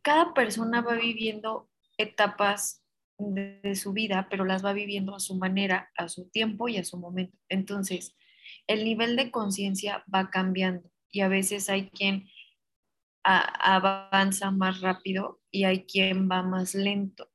cada 0.00 0.32
persona 0.32 0.80
va 0.80 0.94
viviendo 0.94 1.68
etapas 1.98 2.84
de, 3.18 3.74
su 3.74 3.92
vida, 3.92 4.28
pero 4.30 4.44
las 4.44 4.64
va 4.64 4.72
viviendo 4.72 5.12
a 5.16 5.18
su 5.18 5.34
manera, 5.34 5.90
a 5.96 6.08
su 6.08 6.30
tiempo 6.30 6.68
y 6.68 6.76
a 6.76 6.84
su 6.84 6.98
momento. 6.98 7.36
Entonces, 7.48 8.14
el 8.68 8.84
nivel 8.84 9.16
de 9.16 9.32
conciencia 9.32 10.04
va 10.14 10.30
cambiando 10.30 10.88
y 11.10 11.22
a 11.22 11.28
veces 11.28 11.68
hay 11.68 11.90
quien 11.90 12.28
avanza 13.24 14.52
más 14.52 14.82
rápido 14.82 15.42
y 15.50 15.64
hay 15.64 15.84
quien 15.84 16.30
va 16.30 16.44
más 16.44 16.76
lento. 16.76 17.28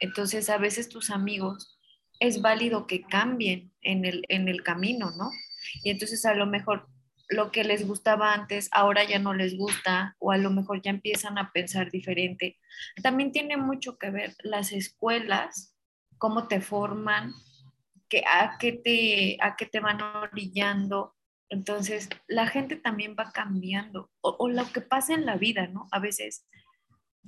Entonces, 0.00 0.48
a 0.48 0.56
veces 0.56 0.88
tus 0.88 1.10
amigos 1.10 1.78
es 2.18 2.40
válido 2.40 2.86
que 2.86 3.02
cambien 3.02 3.74
en 3.82 4.06
el, 4.06 4.24
en 4.30 4.48
el 4.48 4.62
camino, 4.62 5.10
¿no? 5.18 5.28
Y 5.82 5.90
entonces 5.90 6.24
a 6.24 6.34
lo 6.34 6.46
mejor 6.46 6.88
lo 7.28 7.50
que 7.50 7.64
les 7.64 7.86
gustaba 7.86 8.34
antes 8.34 8.68
ahora 8.72 9.04
ya 9.04 9.18
no 9.18 9.34
les 9.34 9.56
gusta 9.56 10.16
o 10.18 10.32
a 10.32 10.36
lo 10.36 10.50
mejor 10.50 10.82
ya 10.82 10.90
empiezan 10.90 11.38
a 11.38 11.50
pensar 11.52 11.90
diferente. 11.90 12.58
También 13.02 13.32
tiene 13.32 13.56
mucho 13.56 13.96
que 13.96 14.10
ver 14.10 14.34
las 14.42 14.72
escuelas, 14.72 15.74
cómo 16.18 16.46
te 16.46 16.60
forman, 16.60 17.32
que, 18.08 18.22
a, 18.26 18.58
qué 18.58 18.72
te, 18.72 19.38
a 19.40 19.56
qué 19.56 19.66
te 19.66 19.80
van 19.80 20.00
orillando. 20.02 21.16
Entonces, 21.48 22.08
la 22.28 22.46
gente 22.46 22.76
también 22.76 23.16
va 23.18 23.32
cambiando 23.32 24.10
o, 24.20 24.48
lo 24.48 24.70
que 24.72 24.80
pasa 24.80 25.14
en 25.14 25.26
la 25.26 25.36
vida, 25.36 25.66
¿no? 25.66 25.88
A 25.90 25.98
veces 25.98 26.46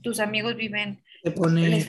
tus 0.03 0.21
amigos 0.21 0.57
viven, 0.57 1.03
les, 1.23 1.89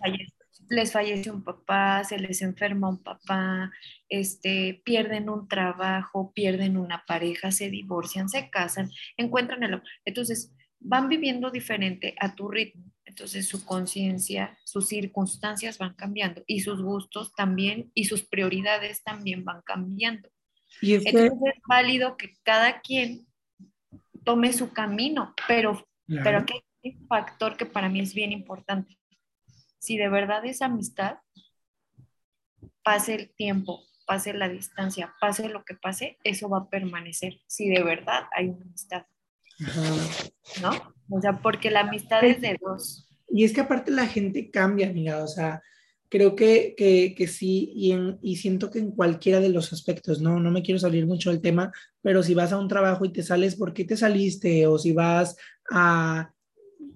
les 0.70 0.92
fallece 0.92 1.30
un 1.32 1.44
papá, 1.44 2.04
se 2.04 2.18
les 2.18 2.42
enferma 2.42 2.90
un 2.90 3.02
papá, 3.02 3.72
este, 4.10 4.82
pierden 4.84 5.30
un 5.30 5.48
trabajo, 5.48 6.32
pierden 6.34 6.78
una 6.78 7.04
pareja, 7.06 7.52
se 7.52 7.70
divorcian, 7.70 8.30
se 8.30 8.50
casan, 8.50 8.90
encuentran 9.18 9.64
el 9.64 9.76
amor. 9.76 9.88
Entonces, 10.06 10.54
van 10.80 11.10
viviendo 11.10 11.52
diferente 11.52 12.16
a 12.20 12.36
tu 12.36 12.48
ritmo. 12.48 12.92
Entonces, 13.06 13.48
su 13.48 13.66
conciencia, 13.66 14.58
sus 14.64 14.88
circunstancias 14.88 15.78
van 15.78 15.94
cambiando 15.94 16.44
y 16.48 16.62
sus 16.62 16.82
gustos 16.82 17.34
también 17.36 17.92
y 17.94 18.06
sus 18.06 18.24
prioridades 18.24 19.04
también 19.04 19.46
van 19.46 19.62
cambiando. 19.62 20.30
Y 20.82 20.96
Entonces, 20.96 21.32
es 21.32 21.62
válido 21.68 22.18
que 22.18 22.34
cada 22.44 22.82
quien 22.82 23.28
tome 24.24 24.52
su 24.52 24.74
camino, 24.74 25.34
pero, 25.48 25.88
pero 26.08 26.40
aquí 26.40 26.54
hay 26.84 26.98
un 27.00 27.08
factor 27.08 27.56
que 27.56 27.66
para 27.66 27.90
mí 27.90 28.00
es 28.02 28.14
bien 28.14 28.32
importante 28.32 28.98
si 29.86 29.98
de 29.98 30.10
verdad 30.10 30.44
es 30.46 30.64
amistad, 30.64 31.18
pase 32.84 33.14
el 33.14 33.36
tiempo, 33.36 33.84
pase 34.08 34.34
la 34.34 34.50
distancia, 34.50 35.14
pase 35.22 35.48
lo 35.48 35.64
que 35.64 35.76
pase, 35.76 36.18
eso 36.24 36.50
va 36.50 36.60
a 36.60 36.70
permanecer, 36.70 37.40
si 37.46 37.70
de 37.70 37.84
verdad 37.84 38.24
hay 38.36 38.50
una 38.50 38.66
amistad. 38.66 39.06
¿No? 40.62 40.72
O 41.10 41.22
sea, 41.22 41.40
porque 41.40 41.70
la 41.70 41.82
amistad 41.82 42.24
es 42.24 42.42
de 42.42 42.58
dos. 42.60 43.08
Y 43.30 43.44
es 43.44 43.54
que 43.54 43.62
aparte 43.62 43.92
la 43.92 44.08
gente 44.08 44.50
cambia, 44.50 44.88
amiga, 44.88 45.24
o 45.24 45.28
sea, 45.28 45.62
creo 46.10 46.36
que, 46.36 46.74
que, 46.76 47.28
sí, 47.28 47.72
y, 47.76 47.96
y, 48.22 48.38
siento 48.38 48.72
que 48.72 48.80
en 48.80 48.92
cualquiera 48.92 49.40
de 49.40 49.50
los 49.50 49.72
aspectos, 49.72 50.20
¿no? 50.20 50.40
No 50.40 50.50
me 50.50 50.64
quiero 50.64 50.80
salir 50.80 51.06
mucho 51.06 51.30
del 51.30 51.42
tema, 51.42 51.72
pero 52.02 52.24
si 52.24 52.34
vas 52.34 52.52
a 52.52 52.58
un 52.58 52.68
trabajo 52.68 53.06
y 53.06 53.12
te 53.12 53.22
sales, 53.22 53.56
¿por 53.56 53.74
qué 53.74 53.86
te 53.86 53.98
saliste? 53.98 54.66
O 54.68 54.78
si 54.78 54.94
vas 54.94 55.38
a, 55.72 56.32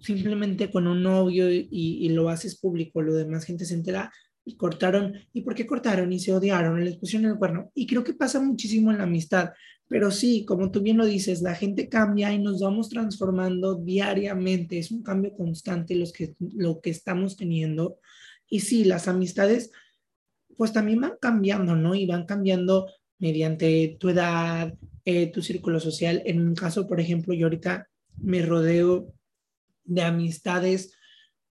simplemente 0.01 0.69
con 0.69 0.87
un 0.87 1.03
novio 1.03 1.51
y, 1.51 2.09
lo 2.09 2.29
haces 2.29 2.59
público, 2.59 3.01
lo 3.01 3.13
demás 3.13 3.45
gente 3.45 3.65
se 3.65 3.73
entera 3.73 4.11
y 4.45 4.55
cortaron. 4.55 5.13
¿Y 5.33 5.41
por 5.41 5.55
qué 5.55 5.65
cortaron? 5.65 6.11
Y 6.11 6.19
se 6.19 6.33
odiaron, 6.33 6.83
les 6.83 6.97
pusieron 6.97 7.31
el 7.31 7.37
cuerno. 7.37 7.71
Y 7.75 7.87
creo 7.87 8.03
que 8.03 8.13
pasa 8.13 8.39
muchísimo 8.39 8.91
en 8.91 8.97
la 8.97 9.03
amistad. 9.03 9.51
Pero 9.87 10.11
sí, 10.11 10.45
como 10.45 10.71
tú 10.71 10.81
bien 10.81 10.97
lo 10.97 11.05
dices, 11.05 11.41
la 11.41 11.55
gente 11.55 11.89
cambia 11.89 12.31
y 12.31 12.39
nos 12.39 12.61
vamos 12.61 12.89
transformando 12.89 13.75
diariamente. 13.75 14.77
Es 14.77 14.91
un 14.91 15.03
cambio 15.03 15.33
constante 15.33 15.95
los 15.95 16.13
que, 16.13 16.35
lo 16.39 16.79
que 16.79 16.91
estamos 16.91 17.35
teniendo. 17.35 17.97
Y 18.47 18.61
sí, 18.61 18.83
las 18.83 19.07
amistades 19.07 19.71
pues 20.57 20.73
también 20.73 20.99
van 20.99 21.13
cambiando, 21.21 21.75
¿no? 21.75 21.95
Y 21.95 22.05
van 22.05 22.25
cambiando 22.25 22.87
mediante 23.17 23.97
tu 23.99 24.09
edad, 24.09 24.73
eh, 25.05 25.27
tu 25.31 25.41
círculo 25.41 25.79
social. 25.79 26.21
En 26.25 26.41
un 26.41 26.53
caso, 26.53 26.85
por 26.85 26.99
ejemplo, 26.99 27.33
yo 27.33 27.45
ahorita 27.45 27.87
me 28.17 28.41
rodeo 28.41 29.13
de 29.89 30.03
amistades, 30.03 30.93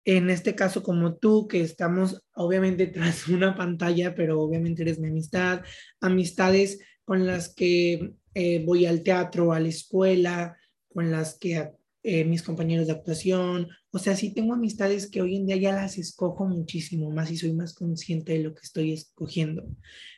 en 0.05 0.29
este 0.29 0.55
caso 0.55 0.81
como 0.81 1.15
tú, 1.15 1.47
que 1.47 1.61
estamos 1.61 2.23
obviamente 2.33 2.88
tras 2.88 3.27
una 3.27 3.55
pantalla, 3.55 4.15
pero 4.15 4.41
obviamente 4.41 4.81
eres 4.81 5.00
mi 5.00 5.09
amistad, 5.09 5.61
amistades 6.00 6.79
con 7.05 7.25
las 7.25 7.53
que 7.53 8.13
eh, 8.33 8.63
voy 8.65 8.85
al 8.85 9.03
teatro, 9.03 9.53
a 9.53 9.59
la 9.59 9.67
escuela, 9.67 10.57
con 10.88 11.11
las 11.11 11.38
que 11.38 11.71
eh, 12.03 12.25
mis 12.25 12.41
compañeros 12.41 12.88
de 12.88 12.93
actuación, 12.93 13.67
o 13.91 14.00
sea, 14.00 14.15
sí 14.15 14.33
tengo 14.33 14.53
amistades 14.53 15.09
que 15.09 15.21
hoy 15.21 15.35
en 15.35 15.45
día 15.45 15.57
ya 15.57 15.73
las 15.73 15.97
escojo 15.97 16.45
muchísimo 16.45 17.11
más 17.11 17.29
y 17.29 17.38
soy 17.38 17.53
más 17.53 17.73
consciente 17.73 18.33
de 18.33 18.39
lo 18.39 18.55
que 18.55 18.61
estoy 18.63 18.93
escogiendo. 18.93 19.67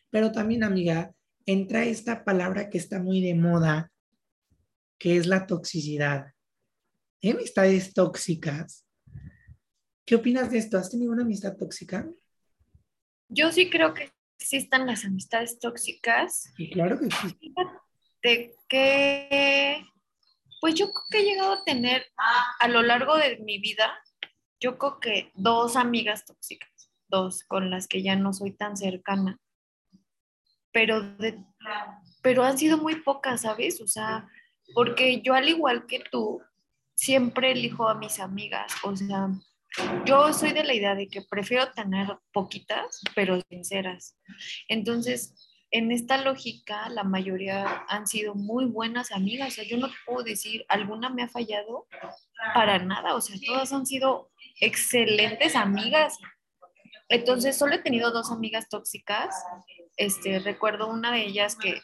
Pero 0.10 0.32
también, 0.32 0.64
amiga, 0.64 1.12
entra 1.46 1.84
esta 1.84 2.24
palabra 2.24 2.70
que 2.70 2.78
está 2.78 3.02
muy 3.02 3.22
de 3.22 3.36
moda, 3.36 3.92
que 4.98 5.18
es 5.18 5.28
la 5.28 5.46
toxicidad 5.48 6.33
amistades 7.32 7.94
tóxicas. 7.94 8.86
¿Qué 10.06 10.16
opinas 10.16 10.52
de 10.52 10.58
esto? 10.58 10.78
¿Has 10.78 10.90
tenido 10.90 11.12
una 11.12 11.24
amistad 11.24 11.56
tóxica? 11.58 12.08
Yo 13.30 13.52
sí 13.52 13.70
creo 13.70 13.94
que 13.94 14.12
existan 14.40 14.86
las 14.86 15.06
amistades 15.06 15.60
tóxicas. 15.60 16.54
Y 16.58 16.72
claro 16.72 17.00
que 17.00 17.10
sí. 17.10 17.54
De 18.22 18.56
que, 18.68 19.84
pues 20.60 20.76
yo 20.76 20.92
creo 20.92 21.04
que 21.10 21.20
he 21.20 21.24
llegado 21.24 21.54
a 21.54 21.64
tener 21.64 22.06
a 22.60 22.68
lo 22.68 22.82
largo 22.82 23.16
de 23.18 23.38
mi 23.40 23.60
vida, 23.60 23.94
yo 24.60 24.78
creo 24.78 25.00
que 25.00 25.32
dos 25.34 25.76
amigas 25.76 26.26
tóxicas, 26.26 26.90
dos 27.08 27.44
con 27.44 27.70
las 27.70 27.88
que 27.88 28.02
ya 28.02 28.16
no 28.16 28.34
soy 28.34 28.52
tan 28.52 28.78
cercana, 28.78 29.40
pero, 30.72 31.02
de, 31.18 31.38
pero 32.22 32.44
han 32.44 32.58
sido 32.58 32.78
muy 32.78 32.96
pocas, 32.96 33.42
¿sabes? 33.42 33.80
O 33.82 33.88
sea, 33.88 34.28
porque 34.74 35.22
yo 35.22 35.34
al 35.34 35.48
igual 35.48 35.86
que 35.86 36.02
tú, 36.12 36.42
siempre 36.96 37.52
elijo 37.52 37.90
a 37.90 37.96
mis 37.96 38.20
amigas, 38.20 38.74
o 38.84 38.96
sea, 38.96 39.30
yo 40.06 40.32
soy 40.34 40.52
de 40.52 40.64
la 40.64 40.74
idea 40.74 40.96
de 40.96 41.08
que 41.08 41.22
prefiero 41.22 41.72
tener 41.72 42.08
poquitas, 42.32 43.02
pero 43.16 43.42
sinceras. 43.50 44.18
Entonces, 44.68 45.34
en 45.72 45.92
esta 45.92 46.18
lógica, 46.18 46.88
la 46.90 47.04
mayoría 47.04 47.84
han 47.88 48.06
sido 48.06 48.36
muy 48.36 48.66
buenas 48.66 49.12
amigas. 49.12 49.48
O 49.48 49.52
sea, 49.52 49.64
yo 49.64 49.78
no 49.78 49.90
puedo 50.06 50.24
decir, 50.24 50.64
alguna 50.70 51.10
me 51.10 51.24
ha 51.24 51.28
fallado 51.28 51.88
para 52.54 52.78
nada. 52.78 53.16
O 53.16 53.22
sea, 53.22 53.36
todas 53.44 53.74
han 53.74 53.88
sido 53.88 54.32
excelentes 54.62 55.56
amigas. 55.56 56.20
Entonces, 57.10 57.58
solo 57.58 57.74
he 57.74 57.80
tenido 57.80 58.12
dos 58.12 58.32
amigas 58.32 58.70
tóxicas. 58.70 59.36
Este, 59.98 60.38
recuerdo 60.38 60.88
una 60.88 61.12
de 61.12 61.26
ellas 61.26 61.56
que 61.56 61.82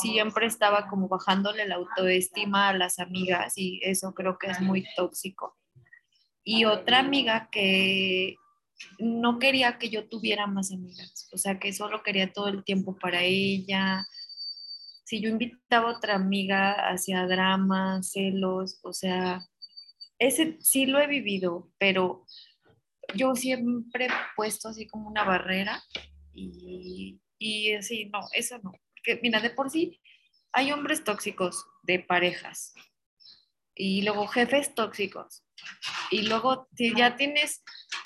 siempre 0.00 0.46
estaba 0.46 0.88
como 0.88 1.08
bajándole 1.08 1.66
la 1.66 1.76
autoestima 1.76 2.68
a 2.68 2.76
las 2.76 2.98
amigas 2.98 3.54
y 3.56 3.80
eso 3.82 4.12
creo 4.12 4.38
que 4.38 4.48
es 4.48 4.60
muy 4.60 4.84
tóxico. 4.96 5.56
Y 6.42 6.64
otra 6.64 6.98
amiga 6.98 7.48
que 7.50 8.36
no 8.98 9.38
quería 9.38 9.78
que 9.78 9.88
yo 9.90 10.08
tuviera 10.08 10.46
más 10.46 10.72
amigas, 10.72 11.28
o 11.32 11.38
sea, 11.38 11.58
que 11.58 11.72
solo 11.72 12.02
quería 12.02 12.32
todo 12.32 12.48
el 12.48 12.64
tiempo 12.64 12.98
para 12.98 13.22
ella. 13.22 14.04
Si 15.04 15.20
yo 15.20 15.28
invitaba 15.28 15.90
a 15.90 15.96
otra 15.96 16.16
amiga 16.16 16.72
hacia 16.90 17.26
dramas, 17.26 18.10
celos, 18.10 18.80
o 18.82 18.92
sea, 18.92 19.46
ese 20.18 20.58
sí 20.60 20.86
lo 20.86 20.98
he 20.98 21.06
vivido, 21.06 21.70
pero 21.78 22.26
yo 23.14 23.36
siempre 23.36 24.06
he 24.06 24.10
puesto 24.34 24.68
así 24.68 24.88
como 24.88 25.08
una 25.08 25.24
barrera 25.24 25.82
y, 26.32 27.20
y 27.38 27.74
así, 27.74 28.06
no, 28.06 28.20
eso 28.32 28.58
no 28.62 28.72
que, 29.04 29.20
mira, 29.22 29.40
de 29.40 29.50
por 29.50 29.70
sí 29.70 30.00
hay 30.52 30.72
hombres 30.72 31.04
tóxicos 31.04 31.66
de 31.82 32.00
parejas 32.00 32.74
y 33.74 34.02
luego 34.02 34.26
jefes 34.26 34.74
tóxicos 34.74 35.44
y 36.10 36.22
luego 36.22 36.68
si 36.76 36.94
ya 36.94 37.16
tienes, 37.16 37.62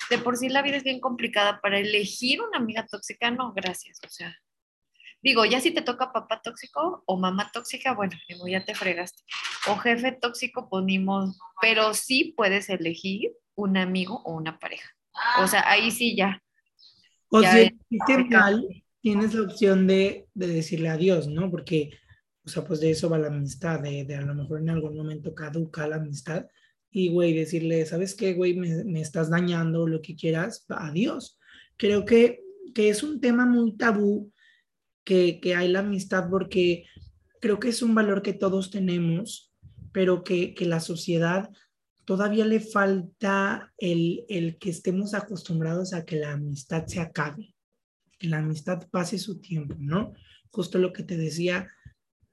de 0.09 0.17
por 0.17 0.37
sí 0.37 0.49
la 0.49 0.61
vida 0.61 0.77
es 0.77 0.83
bien 0.83 0.99
complicada 0.99 1.61
para 1.61 1.79
elegir 1.79 2.41
una 2.41 2.57
amiga 2.57 2.85
tóxica, 2.85 3.31
no, 3.31 3.53
gracias, 3.53 3.99
o 4.05 4.09
sea, 4.09 4.35
digo, 5.21 5.45
ya 5.45 5.59
si 5.59 5.71
te 5.71 5.81
toca 5.81 6.11
papá 6.11 6.41
tóxico 6.41 7.03
o 7.05 7.17
mamá 7.17 7.51
tóxica, 7.51 7.93
bueno, 7.93 8.17
digo, 8.27 8.47
ya 8.47 8.63
te 8.63 8.75
fregaste. 8.75 9.23
O 9.67 9.77
jefe 9.77 10.11
tóxico, 10.13 10.69
ponimos, 10.69 11.37
pues 11.37 11.57
pero 11.61 11.93
sí 11.93 12.33
puedes 12.35 12.69
elegir 12.69 13.31
un 13.55 13.77
amigo 13.77 14.21
o 14.23 14.33
una 14.33 14.57
pareja. 14.59 14.89
O 15.39 15.47
sea, 15.47 15.69
ahí 15.69 15.91
sí 15.91 16.15
ya. 16.15 16.41
O 17.29 17.41
sea, 17.41 17.69
mal, 18.29 18.83
tienes 19.01 19.33
la 19.33 19.43
opción 19.43 19.87
de, 19.87 20.27
de, 20.33 20.47
decirle 20.47 20.89
adiós, 20.89 21.27
¿no? 21.27 21.49
Porque, 21.49 21.91
o 22.43 22.49
sea, 22.49 22.63
pues 22.65 22.79
de 22.79 22.91
eso 22.91 23.09
va 23.09 23.17
la 23.17 23.27
amistad, 23.27 23.79
de, 23.79 24.05
de 24.05 24.15
a 24.15 24.21
lo 24.21 24.35
mejor 24.35 24.59
en 24.61 24.69
algún 24.69 24.95
momento 24.95 25.33
caduca 25.33 25.87
la 25.87 25.97
amistad 25.97 26.45
y, 26.91 27.09
güey, 27.09 27.33
decirle, 27.33 27.85
¿sabes 27.85 28.15
qué, 28.15 28.33
güey? 28.33 28.55
Me, 28.55 28.83
me, 28.83 29.01
estás 29.01 29.29
dañando, 29.29 29.87
lo 29.87 30.01
que 30.01 30.15
quieras, 30.15 30.65
adiós. 30.69 31.37
Creo 31.77 32.05
que, 32.05 32.41
que 32.73 32.89
es 32.89 33.03
un 33.03 33.21
tema 33.21 33.45
muy 33.45 33.77
tabú 33.77 34.31
que, 35.03 35.39
que 35.39 35.55
hay 35.55 35.69
la 35.69 35.79
amistad 35.79 36.29
porque 36.29 36.85
creo 37.39 37.59
que 37.59 37.69
es 37.69 37.81
un 37.81 37.95
valor 37.95 38.21
que 38.21 38.33
todos 38.33 38.71
tenemos, 38.71 39.53
pero 39.91 40.23
que, 40.23 40.53
que 40.53 40.65
la 40.65 40.79
sociedad 40.79 41.49
todavía 42.05 42.45
le 42.45 42.59
falta 42.59 43.71
el, 43.77 44.25
el, 44.29 44.57
que 44.57 44.71
estemos 44.71 45.13
acostumbrados 45.13 45.93
a 45.93 46.05
que 46.05 46.15
la 46.15 46.33
amistad 46.33 46.85
se 46.87 46.99
acabe, 46.99 47.53
que 48.19 48.27
la 48.27 48.39
amistad 48.39 48.87
pase 48.89 49.17
su 49.17 49.39
tiempo, 49.39 49.75
¿no? 49.79 50.13
Justo 50.51 50.77
lo 50.77 50.93
que 50.93 51.03
te 51.03 51.17
decía 51.17 51.67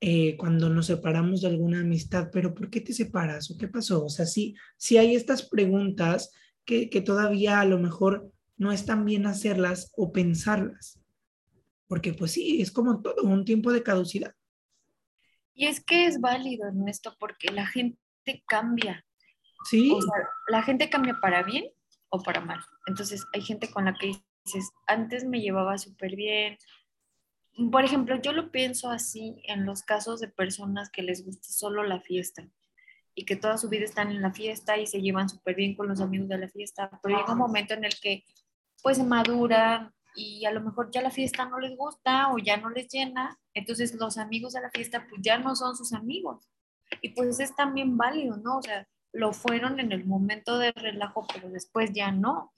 eh, 0.00 0.36
cuando 0.36 0.68
nos 0.68 0.86
separamos 0.86 1.40
de 1.40 1.48
alguna 1.48 1.80
amistad, 1.80 2.28
pero 2.30 2.54
¿por 2.54 2.68
qué 2.68 2.80
te 2.82 2.92
separas 2.92 3.50
o 3.50 3.56
qué 3.56 3.68
pasó? 3.68 4.04
O 4.04 4.10
sea, 4.10 4.26
sí, 4.26 4.54
sí 4.76 4.98
hay 4.98 5.14
estas 5.14 5.48
preguntas 5.48 6.32
que, 6.66 6.90
que 6.90 7.00
todavía 7.00 7.60
a 7.60 7.64
lo 7.64 7.78
mejor 7.78 8.30
no 8.58 8.72
es 8.72 8.84
tan 8.84 9.04
bien 9.04 9.26
hacerlas 9.26 9.92
o 9.96 10.12
pensarlas, 10.12 11.00
porque 11.86 12.12
pues 12.12 12.32
sí, 12.32 12.60
es 12.60 12.70
como 12.70 13.00
todo, 13.00 13.22
un 13.22 13.44
tiempo 13.44 13.72
de 13.72 13.82
caducidad. 13.82 14.34
Y 15.54 15.66
es 15.66 15.82
que 15.82 16.06
es 16.06 16.20
válido, 16.20 16.68
Ernesto, 16.68 17.16
porque 17.18 17.50
la 17.50 17.66
gente 17.66 17.98
cambia. 18.46 19.06
Sí. 19.64 19.90
O 19.90 20.02
sea, 20.02 20.12
la 20.48 20.62
gente 20.62 20.90
cambia 20.90 21.18
para 21.20 21.42
bien 21.42 21.64
o 22.10 22.22
para 22.22 22.42
mal. 22.42 22.60
Entonces, 22.86 23.24
hay 23.32 23.40
gente 23.40 23.70
con 23.70 23.86
la 23.86 23.94
que 23.94 24.12
dices, 24.46 24.72
antes 24.86 25.24
me 25.24 25.40
llevaba 25.40 25.76
súper 25.78 26.16
bien. 26.16 26.56
Por 27.70 27.84
ejemplo, 27.84 28.20
yo 28.20 28.32
lo 28.32 28.50
pienso 28.50 28.90
así 28.90 29.42
en 29.44 29.66
los 29.66 29.82
casos 29.82 30.20
de 30.20 30.28
personas 30.28 30.90
que 30.90 31.02
les 31.02 31.24
gusta 31.24 31.48
solo 31.48 31.82
la 31.82 32.00
fiesta 32.00 32.48
y 33.14 33.24
que 33.24 33.36
toda 33.36 33.58
su 33.58 33.68
vida 33.68 33.84
están 33.84 34.10
en 34.10 34.22
la 34.22 34.32
fiesta 34.32 34.76
y 34.78 34.86
se 34.86 35.00
llevan 35.00 35.28
súper 35.28 35.54
bien 35.54 35.74
con 35.74 35.88
los 35.88 36.00
amigos 36.00 36.28
de 36.28 36.38
la 36.38 36.48
fiesta, 36.48 36.90
pero 37.02 37.18
llega 37.18 37.32
un 37.32 37.38
momento 37.38 37.74
en 37.74 37.84
el 37.84 37.98
que 38.00 38.24
pues 38.82 39.02
maduran 39.02 39.92
y 40.14 40.44
a 40.44 40.50
lo 40.50 40.60
mejor 40.60 40.90
ya 40.90 41.00
la 41.02 41.10
fiesta 41.10 41.46
no 41.46 41.58
les 41.58 41.76
gusta 41.76 42.32
o 42.32 42.38
ya 42.38 42.58
no 42.58 42.70
les 42.70 42.88
llena 42.88 43.38
entonces 43.56 43.94
los 43.94 44.18
amigos 44.18 44.52
de 44.52 44.60
la 44.60 44.70
fiesta 44.70 45.06
pues 45.08 45.22
ya 45.22 45.38
no 45.38 45.56
son 45.56 45.76
sus 45.76 45.94
amigos. 45.94 46.46
Y 47.00 47.08
pues 47.10 47.40
es 47.40 47.56
también 47.56 47.96
válido, 47.96 48.36
¿no? 48.36 48.58
O 48.58 48.62
sea, 48.62 48.86
lo 49.12 49.32
fueron 49.32 49.80
en 49.80 49.92
el 49.92 50.04
momento 50.04 50.58
de 50.58 50.72
relajo, 50.72 51.26
pero 51.32 51.48
después 51.48 51.90
ya 51.94 52.12
no. 52.12 52.52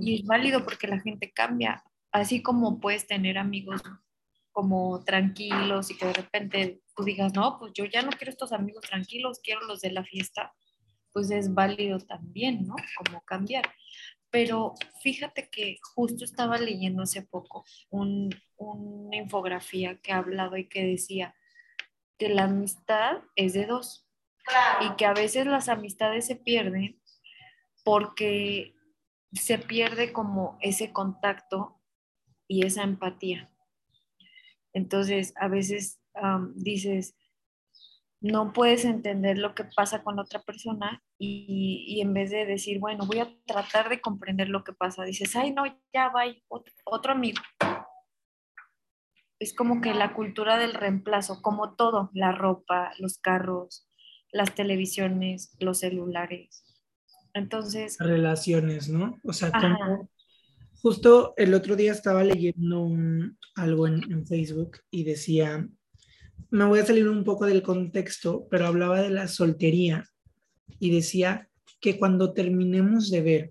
Y 0.00 0.20
es 0.20 0.26
válido 0.26 0.64
porque 0.64 0.86
la 0.86 1.00
gente 1.00 1.32
cambia. 1.32 1.82
Así 2.12 2.42
como 2.42 2.80
puedes 2.80 3.06
tener 3.06 3.38
amigos 3.38 3.82
como 4.52 5.04
tranquilos 5.04 5.90
y 5.90 5.96
que 5.96 6.06
de 6.06 6.12
repente 6.12 6.82
tú 6.96 7.04
digas, 7.04 7.32
no, 7.34 7.58
pues 7.58 7.72
yo 7.74 7.84
ya 7.84 8.02
no 8.02 8.10
quiero 8.10 8.30
estos 8.30 8.52
amigos 8.52 8.82
tranquilos, 8.82 9.40
quiero 9.42 9.62
los 9.62 9.80
de 9.80 9.92
la 9.92 10.04
fiesta, 10.04 10.52
pues 11.12 11.30
es 11.30 11.54
válido 11.54 11.98
también, 11.98 12.66
¿no? 12.66 12.74
Como 12.96 13.22
cambiar. 13.22 13.72
Pero 14.30 14.74
fíjate 15.02 15.48
que 15.50 15.78
justo 15.94 16.24
estaba 16.24 16.58
leyendo 16.58 17.02
hace 17.02 17.22
poco 17.22 17.64
una 17.90 19.16
infografía 19.16 20.00
que 20.00 20.12
ha 20.12 20.18
hablado 20.18 20.56
y 20.56 20.68
que 20.68 20.84
decía 20.84 21.34
que 22.16 22.28
la 22.28 22.44
amistad 22.44 23.18
es 23.34 23.54
de 23.54 23.66
dos 23.66 24.08
y 24.82 24.94
que 24.96 25.06
a 25.06 25.14
veces 25.14 25.46
las 25.46 25.68
amistades 25.68 26.26
se 26.26 26.36
pierden 26.36 27.00
porque 27.84 28.74
se 29.32 29.58
pierde 29.58 30.12
como 30.12 30.58
ese 30.60 30.92
contacto 30.92 31.80
y 32.48 32.66
esa 32.66 32.82
empatía. 32.82 33.50
Entonces, 34.72 35.32
a 35.36 35.48
veces 35.48 36.00
dices, 36.54 37.14
no 38.20 38.52
puedes 38.52 38.84
entender 38.84 39.38
lo 39.38 39.54
que 39.54 39.64
pasa 39.64 40.02
con 40.02 40.18
otra 40.18 40.42
persona 40.42 41.02
y, 41.18 42.00
en 42.02 42.12
vez 42.12 42.30
de 42.30 42.44
decir, 42.44 42.78
bueno, 42.78 43.06
voy 43.06 43.20
a 43.20 43.34
tratar 43.46 43.88
de 43.88 44.00
comprender 44.00 44.48
lo 44.48 44.62
que 44.64 44.72
pasa, 44.72 45.04
dices, 45.04 45.34
ay, 45.36 45.52
no, 45.52 45.64
ya 45.92 46.08
va, 46.08 46.24
otro, 46.48 46.72
otro 46.84 47.12
amigo. 47.12 47.40
Es 49.38 49.54
como 49.54 49.80
que 49.80 49.94
la 49.94 50.12
cultura 50.12 50.58
del 50.58 50.74
reemplazo, 50.74 51.40
como 51.40 51.74
todo, 51.74 52.10
la 52.12 52.32
ropa, 52.32 52.92
los 52.98 53.18
carros, 53.18 53.88
las 54.32 54.54
televisiones, 54.54 55.56
los 55.58 55.78
celulares. 55.78 56.69
Entonces... 57.34 57.96
Relaciones, 57.98 58.88
¿no? 58.88 59.18
O 59.24 59.32
sea, 59.32 59.50
como... 59.52 60.10
Justo 60.82 61.34
el 61.36 61.52
otro 61.52 61.76
día 61.76 61.92
estaba 61.92 62.24
leyendo 62.24 62.90
algo 63.54 63.86
en 63.86 64.26
Facebook 64.26 64.78
y 64.90 65.04
decía, 65.04 65.68
me 66.50 66.64
voy 66.64 66.80
a 66.80 66.86
salir 66.86 67.08
un 67.08 67.22
poco 67.22 67.46
del 67.46 67.62
contexto, 67.62 68.46
pero 68.50 68.66
hablaba 68.66 69.02
de 69.02 69.10
la 69.10 69.28
soltería 69.28 70.04
y 70.78 70.90
decía 70.90 71.48
que 71.80 71.98
cuando 71.98 72.32
terminemos 72.32 73.10
de 73.10 73.22
ver 73.22 73.50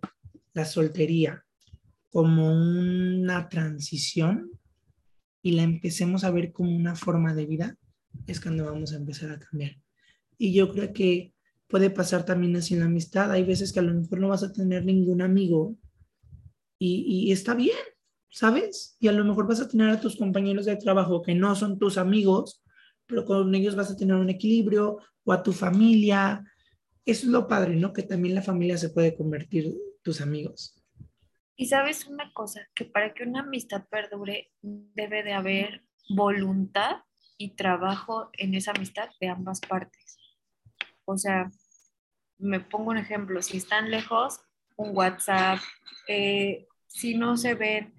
la 0.53 0.65
soltería 0.65 1.45
como 2.09 2.51
una 2.51 3.47
transición 3.47 4.51
y 5.41 5.51
la 5.51 5.63
empecemos 5.63 6.23
a 6.23 6.31
ver 6.31 6.51
como 6.51 6.75
una 6.75 6.95
forma 6.95 7.33
de 7.33 7.45
vida, 7.45 7.77
es 8.27 8.41
cuando 8.41 8.65
vamos 8.65 8.91
a 8.91 8.97
empezar 8.97 9.31
a 9.31 9.39
cambiar. 9.39 9.77
Y 10.37 10.53
yo 10.53 10.71
creo 10.73 10.91
que 10.91 11.33
puede 11.69 11.89
pasar 11.89 12.25
también 12.25 12.55
así 12.55 12.73
en 12.73 12.81
la 12.81 12.87
amistad. 12.87 13.31
Hay 13.31 13.43
veces 13.43 13.71
que 13.71 13.79
a 13.79 13.83
lo 13.83 13.93
mejor 13.93 14.19
no 14.19 14.27
vas 14.27 14.43
a 14.43 14.51
tener 14.51 14.83
ningún 14.83 15.21
amigo 15.21 15.75
y, 16.79 17.27
y 17.27 17.31
está 17.31 17.53
bien, 17.53 17.77
¿sabes? 18.29 18.97
Y 18.99 19.07
a 19.07 19.11
lo 19.11 19.23
mejor 19.23 19.47
vas 19.47 19.61
a 19.61 19.67
tener 19.67 19.89
a 19.89 20.01
tus 20.01 20.17
compañeros 20.17 20.65
de 20.65 20.75
trabajo 20.75 21.21
que 21.21 21.35
no 21.35 21.55
son 21.55 21.77
tus 21.77 21.97
amigos, 21.97 22.63
pero 23.05 23.23
con 23.23 23.53
ellos 23.53 23.75
vas 23.75 23.91
a 23.91 23.95
tener 23.95 24.15
un 24.15 24.29
equilibrio 24.29 24.97
o 25.23 25.31
a 25.31 25.43
tu 25.43 25.53
familia. 25.53 26.43
Eso 27.05 27.27
es 27.27 27.31
lo 27.31 27.47
padre, 27.47 27.75
¿no? 27.75 27.93
Que 27.93 28.03
también 28.03 28.35
la 28.35 28.41
familia 28.41 28.77
se 28.77 28.89
puede 28.89 29.15
convertir 29.15 29.75
tus 30.01 30.21
amigos. 30.21 30.75
Y 31.55 31.67
sabes 31.67 32.07
una 32.07 32.31
cosa, 32.33 32.61
que 32.73 32.85
para 32.85 33.13
que 33.13 33.23
una 33.23 33.41
amistad 33.41 33.85
perdure 33.89 34.51
debe 34.61 35.23
de 35.23 35.33
haber 35.33 35.83
voluntad 36.09 37.03
y 37.37 37.55
trabajo 37.55 38.29
en 38.33 38.55
esa 38.55 38.71
amistad 38.71 39.09
de 39.19 39.27
ambas 39.27 39.59
partes. 39.59 40.17
O 41.05 41.17
sea, 41.17 41.51
me 42.39 42.59
pongo 42.59 42.91
un 42.91 42.97
ejemplo, 42.97 43.41
si 43.41 43.57
están 43.57 43.91
lejos, 43.91 44.41
un 44.77 44.95
WhatsApp, 44.95 45.59
eh, 46.07 46.67
si 46.87 47.15
no 47.15 47.37
se 47.37 47.53
ven 47.53 47.93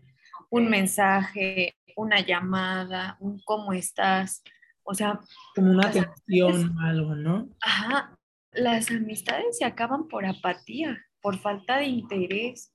un 0.48 0.68
mensaje, 0.68 1.76
una 1.94 2.20
llamada, 2.20 3.16
un 3.20 3.40
cómo 3.44 3.72
estás, 3.72 4.42
o 4.82 4.94
sea, 4.94 5.20
como 5.54 5.70
una 5.72 5.88
atención 5.88 6.76
o 6.76 6.80
algo, 6.80 7.14
¿no? 7.14 7.48
Ajá, 7.60 8.16
las 8.52 8.90
amistades 8.90 9.58
se 9.58 9.64
acaban 9.64 10.08
por 10.08 10.26
apatía, 10.26 10.98
por 11.20 11.38
falta 11.38 11.76
de 11.76 11.86
interés 11.86 12.74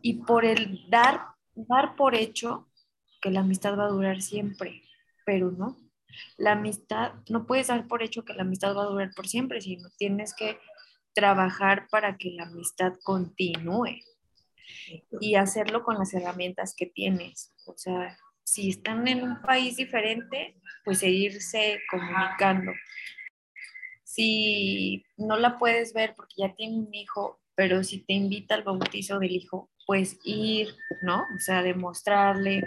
y 0.00 0.22
por 0.22 0.44
el 0.44 0.88
dar, 0.88 1.20
dar 1.54 1.96
por 1.96 2.14
hecho 2.14 2.68
que 3.20 3.30
la 3.30 3.40
amistad 3.40 3.76
va 3.76 3.86
a 3.86 3.90
durar 3.90 4.22
siempre, 4.22 4.82
pero 5.26 5.50
no. 5.50 5.76
La 6.36 6.52
amistad, 6.52 7.14
no 7.28 7.46
puedes 7.46 7.66
dar 7.66 7.88
por 7.88 8.02
hecho 8.02 8.24
que 8.24 8.34
la 8.34 8.42
amistad 8.42 8.76
va 8.76 8.82
a 8.82 8.86
durar 8.86 9.10
por 9.14 9.26
siempre, 9.26 9.60
sino 9.60 9.88
tienes 9.98 10.34
que 10.34 10.58
trabajar 11.14 11.86
para 11.90 12.16
que 12.16 12.30
la 12.30 12.44
amistad 12.44 12.94
continúe 13.02 14.00
y 15.20 15.34
hacerlo 15.36 15.82
con 15.84 15.98
las 15.98 16.12
herramientas 16.14 16.74
que 16.76 16.86
tienes. 16.86 17.54
O 17.66 17.74
sea, 17.76 18.16
si 18.42 18.70
están 18.70 19.06
en 19.08 19.22
un 19.22 19.40
país 19.40 19.76
diferente, 19.76 20.56
pues 20.84 20.98
seguirse 20.98 21.80
comunicando. 21.90 22.72
Si 24.02 25.04
no 25.16 25.36
la 25.36 25.58
puedes 25.58 25.92
ver 25.92 26.14
porque 26.14 26.34
ya 26.38 26.54
tiene 26.54 26.76
un 26.76 26.94
hijo, 26.94 27.40
pero 27.54 27.82
si 27.82 28.04
te 28.04 28.12
invita 28.12 28.54
al 28.54 28.62
bautizo 28.62 29.18
del 29.18 29.32
hijo, 29.32 29.70
pues 29.86 30.18
ir, 30.24 30.68
¿no? 31.02 31.18
O 31.18 31.38
sea, 31.38 31.62
demostrarle 31.62 32.62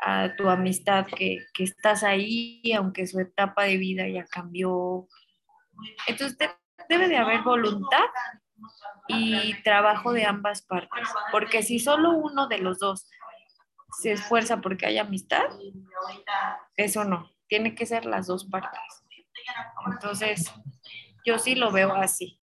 a 0.00 0.34
tu 0.36 0.48
amistad 0.48 1.06
que, 1.06 1.38
que 1.52 1.64
estás 1.64 2.04
ahí, 2.04 2.62
aunque 2.76 3.06
su 3.06 3.18
etapa 3.18 3.64
de 3.64 3.76
vida 3.76 4.08
ya 4.08 4.24
cambió. 4.24 5.08
Entonces 6.06 6.38
debe 6.88 7.08
de 7.08 7.16
haber 7.16 7.42
voluntad 7.42 8.08
y 9.08 9.54
trabajo 9.62 10.12
de 10.12 10.24
ambas 10.24 10.62
partes, 10.62 11.08
porque 11.32 11.62
si 11.62 11.78
solo 11.78 12.12
uno 12.12 12.46
de 12.48 12.58
los 12.58 12.78
dos 12.78 13.08
se 14.00 14.12
esfuerza 14.12 14.60
porque 14.60 14.86
hay 14.86 14.98
amistad, 14.98 15.44
eso 16.76 17.04
no, 17.04 17.30
tiene 17.46 17.74
que 17.74 17.86
ser 17.86 18.04
las 18.04 18.26
dos 18.26 18.44
partes. 18.46 18.80
Entonces, 19.90 20.52
yo 21.24 21.38
sí 21.38 21.54
lo 21.54 21.72
veo 21.72 21.94
así. 21.94 22.40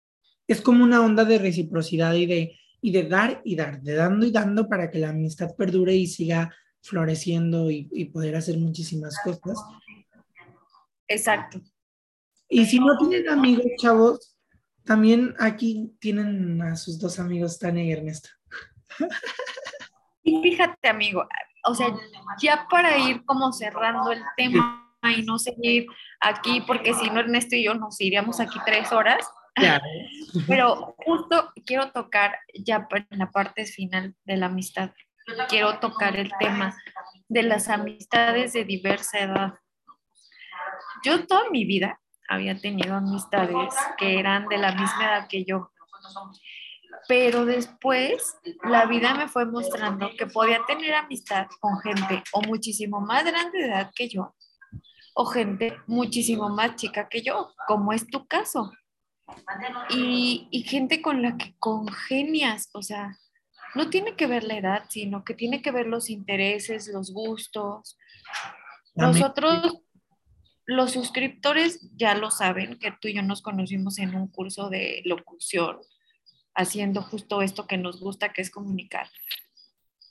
Es 0.47 0.61
como 0.61 0.83
una 0.83 1.01
onda 1.01 1.25
de 1.25 1.37
reciprocidad 1.37 2.13
y 2.13 2.25
de, 2.25 2.59
y 2.81 2.91
de 2.91 3.03
dar 3.03 3.41
y 3.43 3.55
dar, 3.55 3.81
de 3.81 3.95
dando 3.95 4.25
y 4.25 4.31
dando 4.31 4.67
para 4.67 4.89
que 4.89 4.99
la 4.99 5.09
amistad 5.09 5.55
perdure 5.57 5.93
y 5.93 6.07
siga 6.07 6.53
floreciendo 6.81 7.69
y, 7.71 7.89
y 7.91 8.05
poder 8.05 8.35
hacer 8.35 8.57
muchísimas 8.57 9.17
cosas. 9.23 9.57
Exacto. 11.07 11.61
Y 12.49 12.65
si 12.65 12.79
no 12.79 12.97
tienen 12.97 13.29
amigos, 13.29 13.65
chavos, 13.77 14.32
también 14.85 15.35
aquí 15.39 15.95
tienen 15.99 16.61
a 16.61 16.75
sus 16.75 16.99
dos 16.99 17.19
amigos, 17.19 17.59
Tania 17.59 17.83
y 17.83 17.91
Ernesto. 17.91 18.29
Y 20.25 20.41
fíjate, 20.41 20.87
amigo, 20.87 21.27
o 21.65 21.75
sea, 21.75 21.93
ya 22.39 22.65
para 22.69 22.97
ir 22.97 23.25
como 23.25 23.51
cerrando 23.51 24.09
el 24.09 24.21
tema 24.37 24.89
y 25.17 25.21
no 25.23 25.37
seguir 25.37 25.85
aquí, 26.21 26.61
porque 26.65 26.93
si 26.93 27.09
no, 27.09 27.19
Ernesto 27.19 27.57
y 27.57 27.65
yo 27.65 27.73
nos 27.73 27.99
iríamos 27.99 28.39
aquí 28.39 28.57
tres 28.65 28.93
horas. 28.93 29.29
Pero 30.47 30.95
justo 31.05 31.51
quiero 31.65 31.91
tocar 31.91 32.39
ya 32.53 32.87
en 33.09 33.19
la 33.19 33.31
parte 33.31 33.65
final 33.65 34.15
de 34.23 34.37
la 34.37 34.45
amistad, 34.45 34.91
quiero 35.49 35.77
tocar 35.79 36.15
el 36.15 36.31
tema 36.39 36.73
de 37.27 37.43
las 37.43 37.67
amistades 37.67 38.53
de 38.53 38.63
diversa 38.63 39.19
edad. 39.19 39.53
yo 41.03 41.27
toda 41.27 41.49
mi 41.49 41.65
vida 41.65 41.99
había 42.33 42.59
tenido 42.59 42.95
amistades 42.95 43.73
que 43.97 44.19
eran 44.19 44.47
de 44.47 44.57
la 44.57 44.71
misma 44.71 45.05
edad 45.05 45.27
que 45.27 45.43
yo. 45.43 45.71
Pero 47.07 47.45
después 47.45 48.37
la 48.63 48.85
vida 48.85 49.13
me 49.15 49.27
fue 49.27 49.45
mostrando 49.45 50.09
que 50.17 50.27
podía 50.27 50.59
tener 50.65 50.93
amistad 50.95 51.47
con 51.59 51.79
gente 51.79 52.23
o 52.31 52.41
muchísimo 52.41 53.01
más 53.01 53.25
grande 53.25 53.59
de 53.59 53.65
edad 53.65 53.91
que 53.95 54.07
yo 54.07 54.33
o 55.15 55.25
gente 55.25 55.77
muchísimo 55.87 56.49
más 56.49 56.75
chica 56.75 57.07
que 57.07 57.21
yo, 57.21 57.53
como 57.67 57.93
es 57.93 58.07
tu 58.07 58.25
caso. 58.25 58.71
Y, 59.89 60.47
y 60.51 60.63
gente 60.63 61.01
con 61.01 61.21
la 61.21 61.37
que 61.37 61.55
congenias, 61.59 62.69
o 62.73 62.81
sea, 62.81 63.17
no 63.75 63.89
tiene 63.89 64.15
que 64.15 64.27
ver 64.27 64.43
la 64.43 64.57
edad, 64.57 64.85
sino 64.89 65.23
que 65.23 65.33
tiene 65.33 65.61
que 65.61 65.71
ver 65.71 65.87
los 65.87 66.09
intereses, 66.09 66.89
los 66.91 67.11
gustos. 67.11 67.97
Nosotros, 68.95 69.79
los 70.65 70.91
suscriptores 70.91 71.81
ya 71.95 72.15
lo 72.15 72.31
saben, 72.31 72.77
que 72.79 72.91
tú 72.91 73.07
y 73.07 73.13
yo 73.13 73.21
nos 73.21 73.41
conocimos 73.41 73.99
en 73.99 74.15
un 74.15 74.27
curso 74.27 74.69
de 74.69 75.01
locución, 75.05 75.79
haciendo 76.55 77.01
justo 77.01 77.41
esto 77.41 77.67
que 77.67 77.77
nos 77.77 77.99
gusta, 77.99 78.31
que 78.31 78.41
es 78.41 78.49
comunicar. 78.49 79.07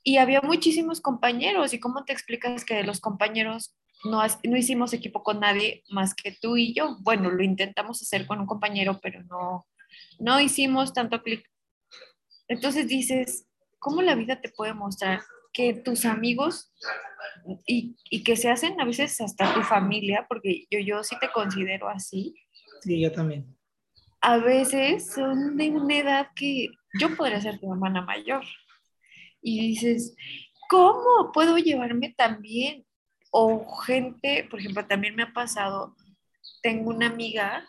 Y 0.05 0.19
había 0.19 0.41
muchísimos 0.41 1.01
compañeros, 1.01 1.73
¿y 1.73 1.81
cómo 1.81 2.05
te 2.05 2.13
explicas 2.13 2.65
que 2.65 2.75
de 2.75 2.85
los 2.85 3.01
compañeros 3.01 3.75
no, 4.05 4.21
no 4.45 4.57
hicimos 4.57 4.93
equipo 4.93 5.23
con 5.23 5.41
nadie 5.41 5.85
más 5.89 6.15
que 6.15 6.33
tú 6.33 6.57
y 6.57 6.75
yo? 6.75 6.99
Bueno, 7.01 7.31
lo 7.31 7.43
intentamos 7.43 8.03
hacer 8.03 8.27
con 8.27 8.41
un 8.41 8.47
compañero, 8.47 8.99
pero 9.01 9.23
no, 9.23 9.67
no 10.19 10.41
hicimos 10.41 10.93
tanto 10.93 11.23
clic. 11.23 11.49
Entonces 12.49 12.89
dices, 12.89 13.47
¿cómo 13.79 14.03
la 14.03 14.15
vida 14.15 14.41
te 14.41 14.51
puede 14.51 14.75
mostrar 14.75 15.23
que 15.53 15.75
tus 15.75 16.05
amigos 16.05 16.73
y, 17.67 18.23
que 18.25 18.37
se 18.37 18.51
hacen 18.51 18.81
a 18.81 18.85
veces 18.85 19.21
hasta 19.21 19.55
tu 19.55 19.63
familia, 19.63 20.27
porque 20.29 20.67
yo, 20.71 20.79
yo 20.79 21.05
sí 21.05 21.17
te 21.21 21.31
considero 21.31 21.89
así. 21.89 22.35
Sí, 22.81 23.01
yo 23.01 23.13
también. 23.13 23.57
A 24.21 24.39
veces 24.39 25.13
son 25.13 25.57
de 25.57 25.71
una 25.71 25.99
edad 25.99 26.29
que 26.35 26.69
yo 26.99 27.17
podría 27.17 27.41
ser 27.41 27.59
tu 27.59 27.73
hermana 27.73 28.03
mayor. 28.03 28.45
Y 29.41 29.61
dices, 29.69 30.15
¿cómo 30.69 31.33
puedo 31.33 31.59
llevarme 31.59 32.15
tan 32.17 32.41
bien? 32.41 32.87
O 33.31 33.67
gente, 33.81 34.47
por 34.49 34.61
ejemplo, 34.61 34.87
también 34.87 35.17
me 35.17 35.25
ha 35.25 35.33
pasado, 35.33 35.97
tengo 36.63 36.91
una 36.91 37.07
amiga 37.07 37.67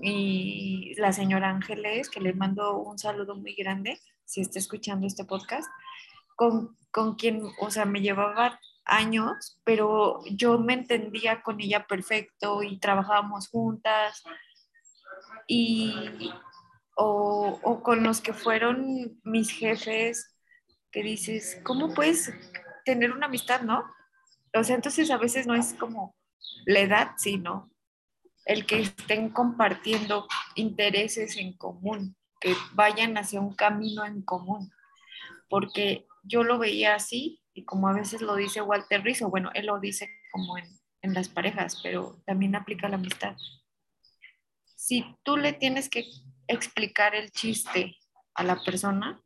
y 0.00 0.94
la 0.96 1.12
señora 1.12 1.50
Ángeles, 1.50 2.08
que 2.08 2.20
le 2.20 2.32
mando 2.32 2.78
un 2.78 2.98
saludo 2.98 3.34
muy 3.34 3.54
grande, 3.54 4.00
si 4.24 4.40
está 4.40 4.58
escuchando 4.58 5.06
este 5.06 5.24
podcast, 5.24 5.68
con, 6.36 6.76
con 6.90 7.14
quien, 7.14 7.42
o 7.60 7.70
sea, 7.70 7.84
me 7.84 8.00
llevaba 8.00 8.60
años, 8.84 9.60
pero 9.64 10.22
yo 10.26 10.58
me 10.58 10.74
entendía 10.74 11.42
con 11.42 11.60
ella 11.60 11.86
perfecto 11.86 12.62
y 12.62 12.78
trabajábamos 12.78 13.48
juntas. 13.48 14.22
Y, 15.46 16.32
o, 16.96 17.58
o, 17.62 17.82
con 17.82 18.02
los 18.02 18.20
que 18.20 18.32
fueron 18.32 19.20
mis 19.24 19.50
jefes, 19.50 20.36
que 20.90 21.02
dices, 21.02 21.60
¿cómo 21.64 21.94
puedes 21.94 22.32
tener 22.84 23.12
una 23.12 23.26
amistad, 23.26 23.62
no? 23.62 23.84
O 24.54 24.62
sea, 24.62 24.76
entonces 24.76 25.10
a 25.10 25.16
veces 25.16 25.46
no 25.46 25.54
es 25.54 25.74
como 25.74 26.14
la 26.66 26.80
edad, 26.80 27.12
sino 27.16 27.70
el 28.44 28.66
que 28.66 28.80
estén 28.80 29.30
compartiendo 29.30 30.26
intereses 30.54 31.36
en 31.36 31.56
común 31.56 32.16
que 32.40 32.56
vayan 32.72 33.16
hacia 33.16 33.40
un 33.40 33.54
camino 33.54 34.04
en 34.04 34.20
común, 34.22 34.72
porque 35.48 36.06
yo 36.22 36.44
lo 36.44 36.58
veía 36.58 36.94
así 36.94 37.40
y 37.54 37.64
como 37.64 37.88
a 37.88 37.92
veces 37.92 38.22
lo 38.22 38.36
dice 38.36 38.62
Walter 38.62 39.02
Rizzo, 39.02 39.28
bueno, 39.28 39.50
él 39.54 39.66
lo 39.66 39.78
dice 39.78 40.08
como 40.30 40.56
en, 40.56 40.64
en 41.02 41.14
las 41.14 41.28
parejas, 41.28 41.80
pero 41.82 42.22
también 42.26 42.54
aplica 42.54 42.88
la 42.88 42.96
amistad. 42.96 43.36
Si 44.76 45.04
tú 45.22 45.36
le 45.36 45.52
tienes 45.52 45.88
que 45.88 46.06
explicar 46.48 47.14
el 47.14 47.30
chiste 47.30 47.96
a 48.34 48.44
la 48.44 48.62
persona, 48.62 49.20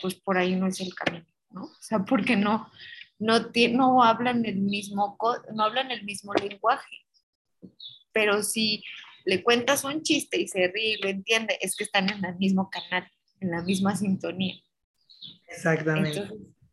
pues 0.00 0.14
por 0.14 0.38
ahí 0.38 0.56
no 0.56 0.66
es 0.66 0.80
el 0.80 0.94
camino, 0.94 1.26
¿no? 1.50 1.64
O 1.64 1.76
sea, 1.80 2.00
porque 2.04 2.36
no, 2.36 2.70
no, 3.18 3.50
no 3.72 4.02
hablan 4.02 4.44
el 4.44 4.56
mismo, 4.56 5.16
no 5.54 5.62
hablan 5.62 5.90
el 5.90 6.04
mismo 6.04 6.32
lenguaje. 6.34 7.06
Pero 8.12 8.42
si 8.42 8.82
le 9.24 9.42
cuentas 9.42 9.84
un 9.84 10.02
chiste 10.02 10.40
y 10.40 10.48
se 10.48 10.68
ríe 10.68 10.94
y 10.94 11.02
lo 11.02 11.08
entiende, 11.08 11.58
es 11.60 11.76
que 11.76 11.84
están 11.84 12.10
en 12.10 12.24
el 12.24 12.36
mismo 12.36 12.70
canal, 12.70 13.08
en 13.40 13.50
la 13.50 13.62
misma 13.62 13.94
sintonía. 13.94 14.56
Exactamente. 15.50 16.28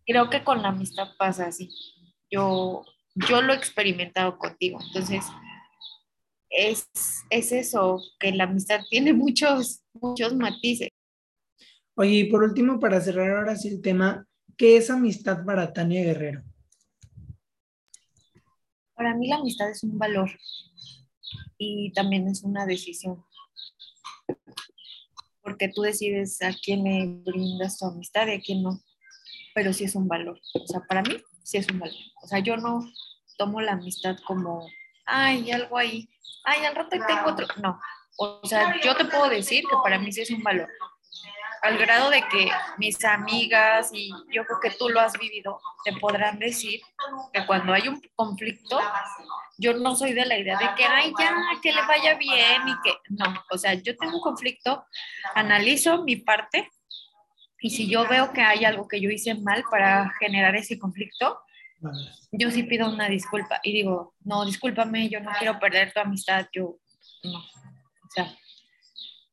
creo 0.05 0.29
que 0.29 0.43
con 0.43 0.61
la 0.61 0.69
amistad 0.69 1.09
pasa 1.17 1.47
así. 1.47 1.69
Yo, 2.29 2.85
yo 3.15 3.41
lo 3.41 3.53
he 3.53 3.55
experimentado 3.55 4.37
contigo. 4.37 4.79
Entonces, 4.87 5.25
es, 6.49 6.87
es 7.29 7.51
eso, 7.51 8.01
que 8.19 8.31
la 8.31 8.45
amistad 8.45 8.81
tiene 8.89 9.13
muchos, 9.13 9.83
muchos 9.93 10.33
matices. 10.35 10.89
Oye, 11.95 12.11
y 12.11 12.23
por 12.25 12.43
último, 12.43 12.79
para 12.79 13.01
cerrar 13.01 13.37
ahora 13.37 13.55
sí 13.55 13.69
el 13.69 13.81
tema, 13.81 14.25
¿qué 14.55 14.77
es 14.77 14.89
amistad 14.89 15.43
para 15.45 15.73
Tania 15.73 16.03
Guerrero? 16.03 16.43
Para 18.93 19.15
mí 19.15 19.27
la 19.27 19.37
amistad 19.37 19.69
es 19.69 19.83
un 19.83 19.97
valor 19.97 20.29
y 21.57 21.91
también 21.93 22.27
es 22.27 22.43
una 22.43 22.65
decisión. 22.65 23.23
Porque 25.47 25.69
tú 25.69 25.81
decides 25.81 26.41
a 26.41 26.51
quién 26.61 26.83
le 26.83 27.05
brindas 27.23 27.79
tu 27.79 27.85
amistad 27.85 28.27
y 28.27 28.33
a 28.33 28.41
quién 28.41 28.63
no. 28.63 28.81
Pero 29.55 29.71
sí 29.71 29.85
es 29.85 29.95
un 29.95 30.05
valor. 30.05 30.37
O 30.53 30.67
sea, 30.67 30.81
para 30.89 31.01
mí 31.03 31.15
sí 31.41 31.57
es 31.57 31.69
un 31.71 31.79
valor. 31.79 31.95
O 32.21 32.27
sea, 32.27 32.39
yo 32.39 32.57
no 32.57 32.85
tomo 33.37 33.61
la 33.61 33.71
amistad 33.71 34.17
como, 34.27 34.67
ay, 35.05 35.49
algo 35.51 35.77
ahí. 35.77 36.09
Ay, 36.43 36.65
al 36.65 36.75
rato 36.75 36.89
tengo 36.89 37.31
otro. 37.31 37.47
No. 37.63 37.79
O 38.17 38.45
sea, 38.45 38.75
yo 38.83 38.93
te 38.97 39.05
puedo 39.05 39.29
decir 39.29 39.63
que 39.63 39.77
para 39.81 39.97
mí 39.97 40.11
sí 40.11 40.19
es 40.19 40.31
un 40.31 40.43
valor 40.43 40.67
al 41.61 41.77
grado 41.77 42.09
de 42.09 42.21
que 42.29 42.49
mis 42.77 43.03
amigas, 43.03 43.89
y 43.93 44.09
yo 44.31 44.45
creo 44.45 44.59
que 44.61 44.71
tú 44.71 44.89
lo 44.89 44.99
has 44.99 45.13
vivido, 45.13 45.59
te 45.83 45.93
podrán 45.93 46.39
decir 46.39 46.81
que 47.33 47.45
cuando 47.45 47.73
hay 47.73 47.87
un 47.87 48.01
conflicto, 48.15 48.79
yo 49.57 49.73
no 49.73 49.95
soy 49.95 50.13
de 50.13 50.25
la 50.25 50.37
idea 50.37 50.57
de 50.57 50.67
que, 50.75 50.85
ay, 50.85 51.13
ya, 51.19 51.35
que 51.61 51.71
le 51.71 51.81
vaya 51.87 52.15
bien 52.15 52.67
y 52.67 52.81
que, 52.83 52.97
no, 53.09 53.43
o 53.49 53.57
sea, 53.57 53.73
yo 53.73 53.95
tengo 53.97 54.17
un 54.17 54.21
conflicto, 54.21 54.85
analizo 55.35 56.03
mi 56.03 56.17
parte 56.17 56.69
y 57.59 57.71
si 57.71 57.89
yo 57.89 58.07
veo 58.07 58.31
que 58.33 58.41
hay 58.41 58.65
algo 58.65 58.87
que 58.87 59.01
yo 59.01 59.09
hice 59.09 59.33
mal 59.35 59.63
para 59.69 60.11
generar 60.19 60.55
ese 60.55 60.77
conflicto, 60.77 61.39
yo 62.31 62.51
sí 62.51 62.63
pido 62.63 62.89
una 62.89 63.07
disculpa 63.07 63.59
y 63.63 63.73
digo, 63.73 64.15
no, 64.21 64.45
discúlpame, 64.45 65.09
yo 65.09 65.19
no 65.19 65.31
quiero 65.37 65.59
perder 65.59 65.93
tu 65.93 65.99
amistad, 65.99 66.47
yo 66.53 66.77
no, 67.23 67.39
o 67.39 68.09
sea, 68.13 68.35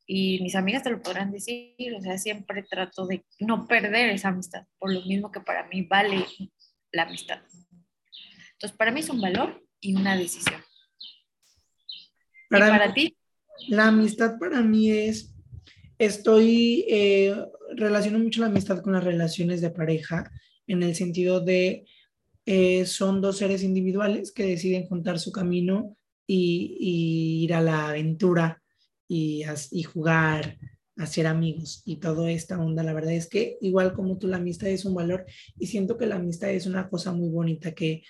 y 0.07 0.39
mis 0.41 0.55
amigas 0.55 0.83
te 0.83 0.91
lo 0.91 1.01
podrán 1.01 1.31
decir, 1.31 1.75
o 1.97 2.01
sea, 2.01 2.17
siempre 2.17 2.63
trato 2.63 3.07
de 3.07 3.25
no 3.39 3.67
perder 3.67 4.09
esa 4.09 4.29
amistad, 4.29 4.65
por 4.77 4.93
lo 4.93 5.01
mismo 5.01 5.31
que 5.31 5.39
para 5.39 5.67
mí 5.67 5.81
vale 5.83 6.25
la 6.91 7.03
amistad. 7.03 7.39
Entonces, 8.53 8.77
para 8.77 8.91
mí 8.91 8.99
es 8.99 9.09
un 9.09 9.19
valor 9.19 9.63
y 9.81 9.95
una 9.95 10.15
decisión. 10.15 10.61
Para, 12.49 12.69
para 12.69 12.93
ti? 12.93 13.17
La 13.67 13.87
amistad 13.87 14.37
para 14.39 14.61
mí 14.61 14.91
es, 14.91 15.33
estoy, 15.97 16.85
eh, 16.87 17.35
relaciono 17.75 18.19
mucho 18.19 18.41
la 18.41 18.47
amistad 18.47 18.81
con 18.81 18.93
las 18.93 19.03
relaciones 19.03 19.59
de 19.61 19.71
pareja, 19.71 20.31
en 20.67 20.83
el 20.83 20.95
sentido 20.95 21.41
de, 21.41 21.85
eh, 22.45 22.85
son 22.85 23.21
dos 23.21 23.39
seres 23.39 23.63
individuales 23.63 24.31
que 24.31 24.45
deciden 24.45 24.85
juntar 24.85 25.19
su 25.19 25.31
camino 25.31 25.97
y, 26.27 26.77
y 26.79 27.43
ir 27.43 27.53
a 27.55 27.61
la 27.61 27.89
aventura 27.89 28.61
y, 29.07 29.43
y 29.71 29.83
jugar, 29.83 30.57
hacer 30.97 31.27
amigos 31.27 31.81
y 31.85 31.97
toda 31.97 32.31
esta 32.31 32.59
onda. 32.59 32.83
La 32.83 32.93
verdad 32.93 33.13
es 33.13 33.27
que 33.27 33.57
igual 33.61 33.93
como 33.93 34.17
tú, 34.17 34.27
la 34.27 34.37
amistad 34.37 34.69
es 34.69 34.85
un 34.85 34.95
valor 34.95 35.25
y 35.57 35.67
siento 35.67 35.97
que 35.97 36.05
la 36.05 36.15
amistad 36.15 36.49
es 36.51 36.65
una 36.65 36.89
cosa 36.89 37.11
muy 37.11 37.29
bonita 37.29 37.73
que, 37.73 38.03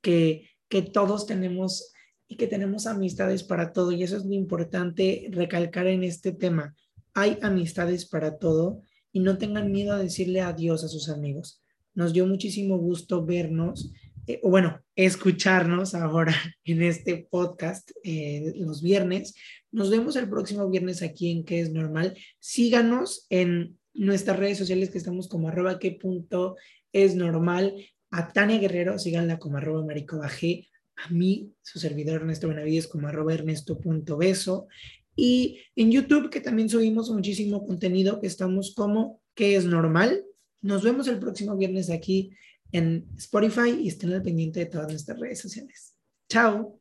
que, 0.00 0.50
que 0.68 0.82
todos 0.82 1.26
tenemos 1.26 1.92
y 2.28 2.36
que 2.36 2.46
tenemos 2.46 2.86
amistades 2.86 3.42
para 3.42 3.72
todo 3.72 3.90
y 3.90 4.02
eso 4.02 4.16
es 4.16 4.24
lo 4.24 4.34
importante 4.34 5.28
recalcar 5.32 5.86
en 5.86 6.04
este 6.04 6.32
tema. 6.32 6.76
Hay 7.14 7.38
amistades 7.42 8.06
para 8.06 8.36
todo 8.38 8.82
y 9.12 9.20
no 9.20 9.38
tengan 9.38 9.72
miedo 9.72 9.94
a 9.94 9.98
decirle 9.98 10.42
adiós 10.42 10.84
a 10.84 10.88
sus 10.88 11.08
amigos. 11.08 11.62
Nos 11.94 12.12
dio 12.12 12.26
muchísimo 12.26 12.78
gusto 12.78 13.24
vernos, 13.24 13.90
eh, 14.28 14.40
o 14.42 14.50
bueno, 14.50 14.78
escucharnos 14.94 15.94
ahora 15.94 16.34
en 16.64 16.82
este 16.82 17.26
podcast 17.30 17.90
eh, 18.04 18.52
los 18.56 18.82
viernes. 18.82 19.34
Nos 19.72 19.90
vemos 19.90 20.16
el 20.16 20.28
próximo 20.28 20.68
viernes 20.68 21.02
aquí 21.02 21.30
en 21.30 21.44
Que 21.44 21.60
es 21.60 21.72
Normal. 21.72 22.14
Síganos 22.38 23.26
en 23.30 23.78
nuestras 23.94 24.38
redes 24.38 24.58
sociales 24.58 24.90
que 24.90 24.98
estamos 24.98 25.28
como 25.28 25.48
arroba 25.48 25.78
que 25.78 25.92
punto 25.92 26.56
es 26.92 27.14
normal. 27.14 27.74
A 28.10 28.30
Tania 28.30 28.58
Guerrero, 28.58 28.98
síganla 28.98 29.38
como 29.38 29.56
arroba 29.56 29.84
marico 29.84 30.18
bajé. 30.18 30.68
A 30.96 31.10
mí, 31.10 31.54
su 31.62 31.78
servidor 31.78 32.16
Ernesto 32.20 32.48
Benavides 32.48 32.86
como 32.86 33.08
arroba 33.08 33.32
ernesto.beso. 33.32 34.68
Y 35.16 35.60
en 35.74 35.90
YouTube, 35.90 36.28
que 36.28 36.42
también 36.42 36.68
subimos 36.68 37.10
muchísimo 37.10 37.66
contenido, 37.66 38.20
que 38.20 38.26
estamos 38.26 38.74
como 38.74 39.22
que 39.34 39.56
es 39.56 39.64
normal. 39.64 40.22
Nos 40.60 40.82
vemos 40.82 41.08
el 41.08 41.18
próximo 41.18 41.56
viernes 41.56 41.88
aquí 41.88 42.32
en 42.72 43.06
Spotify 43.16 43.70
y 43.70 43.88
estén 43.88 44.12
al 44.12 44.22
pendiente 44.22 44.60
de 44.60 44.66
todas 44.66 44.88
nuestras 44.88 45.18
redes 45.18 45.40
sociales. 45.40 45.94
Chao. 46.28 46.80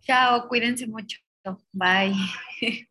Chao, 0.00 0.48
cuídense 0.48 0.86
mucho. 0.86 1.18
Bye. 1.72 2.14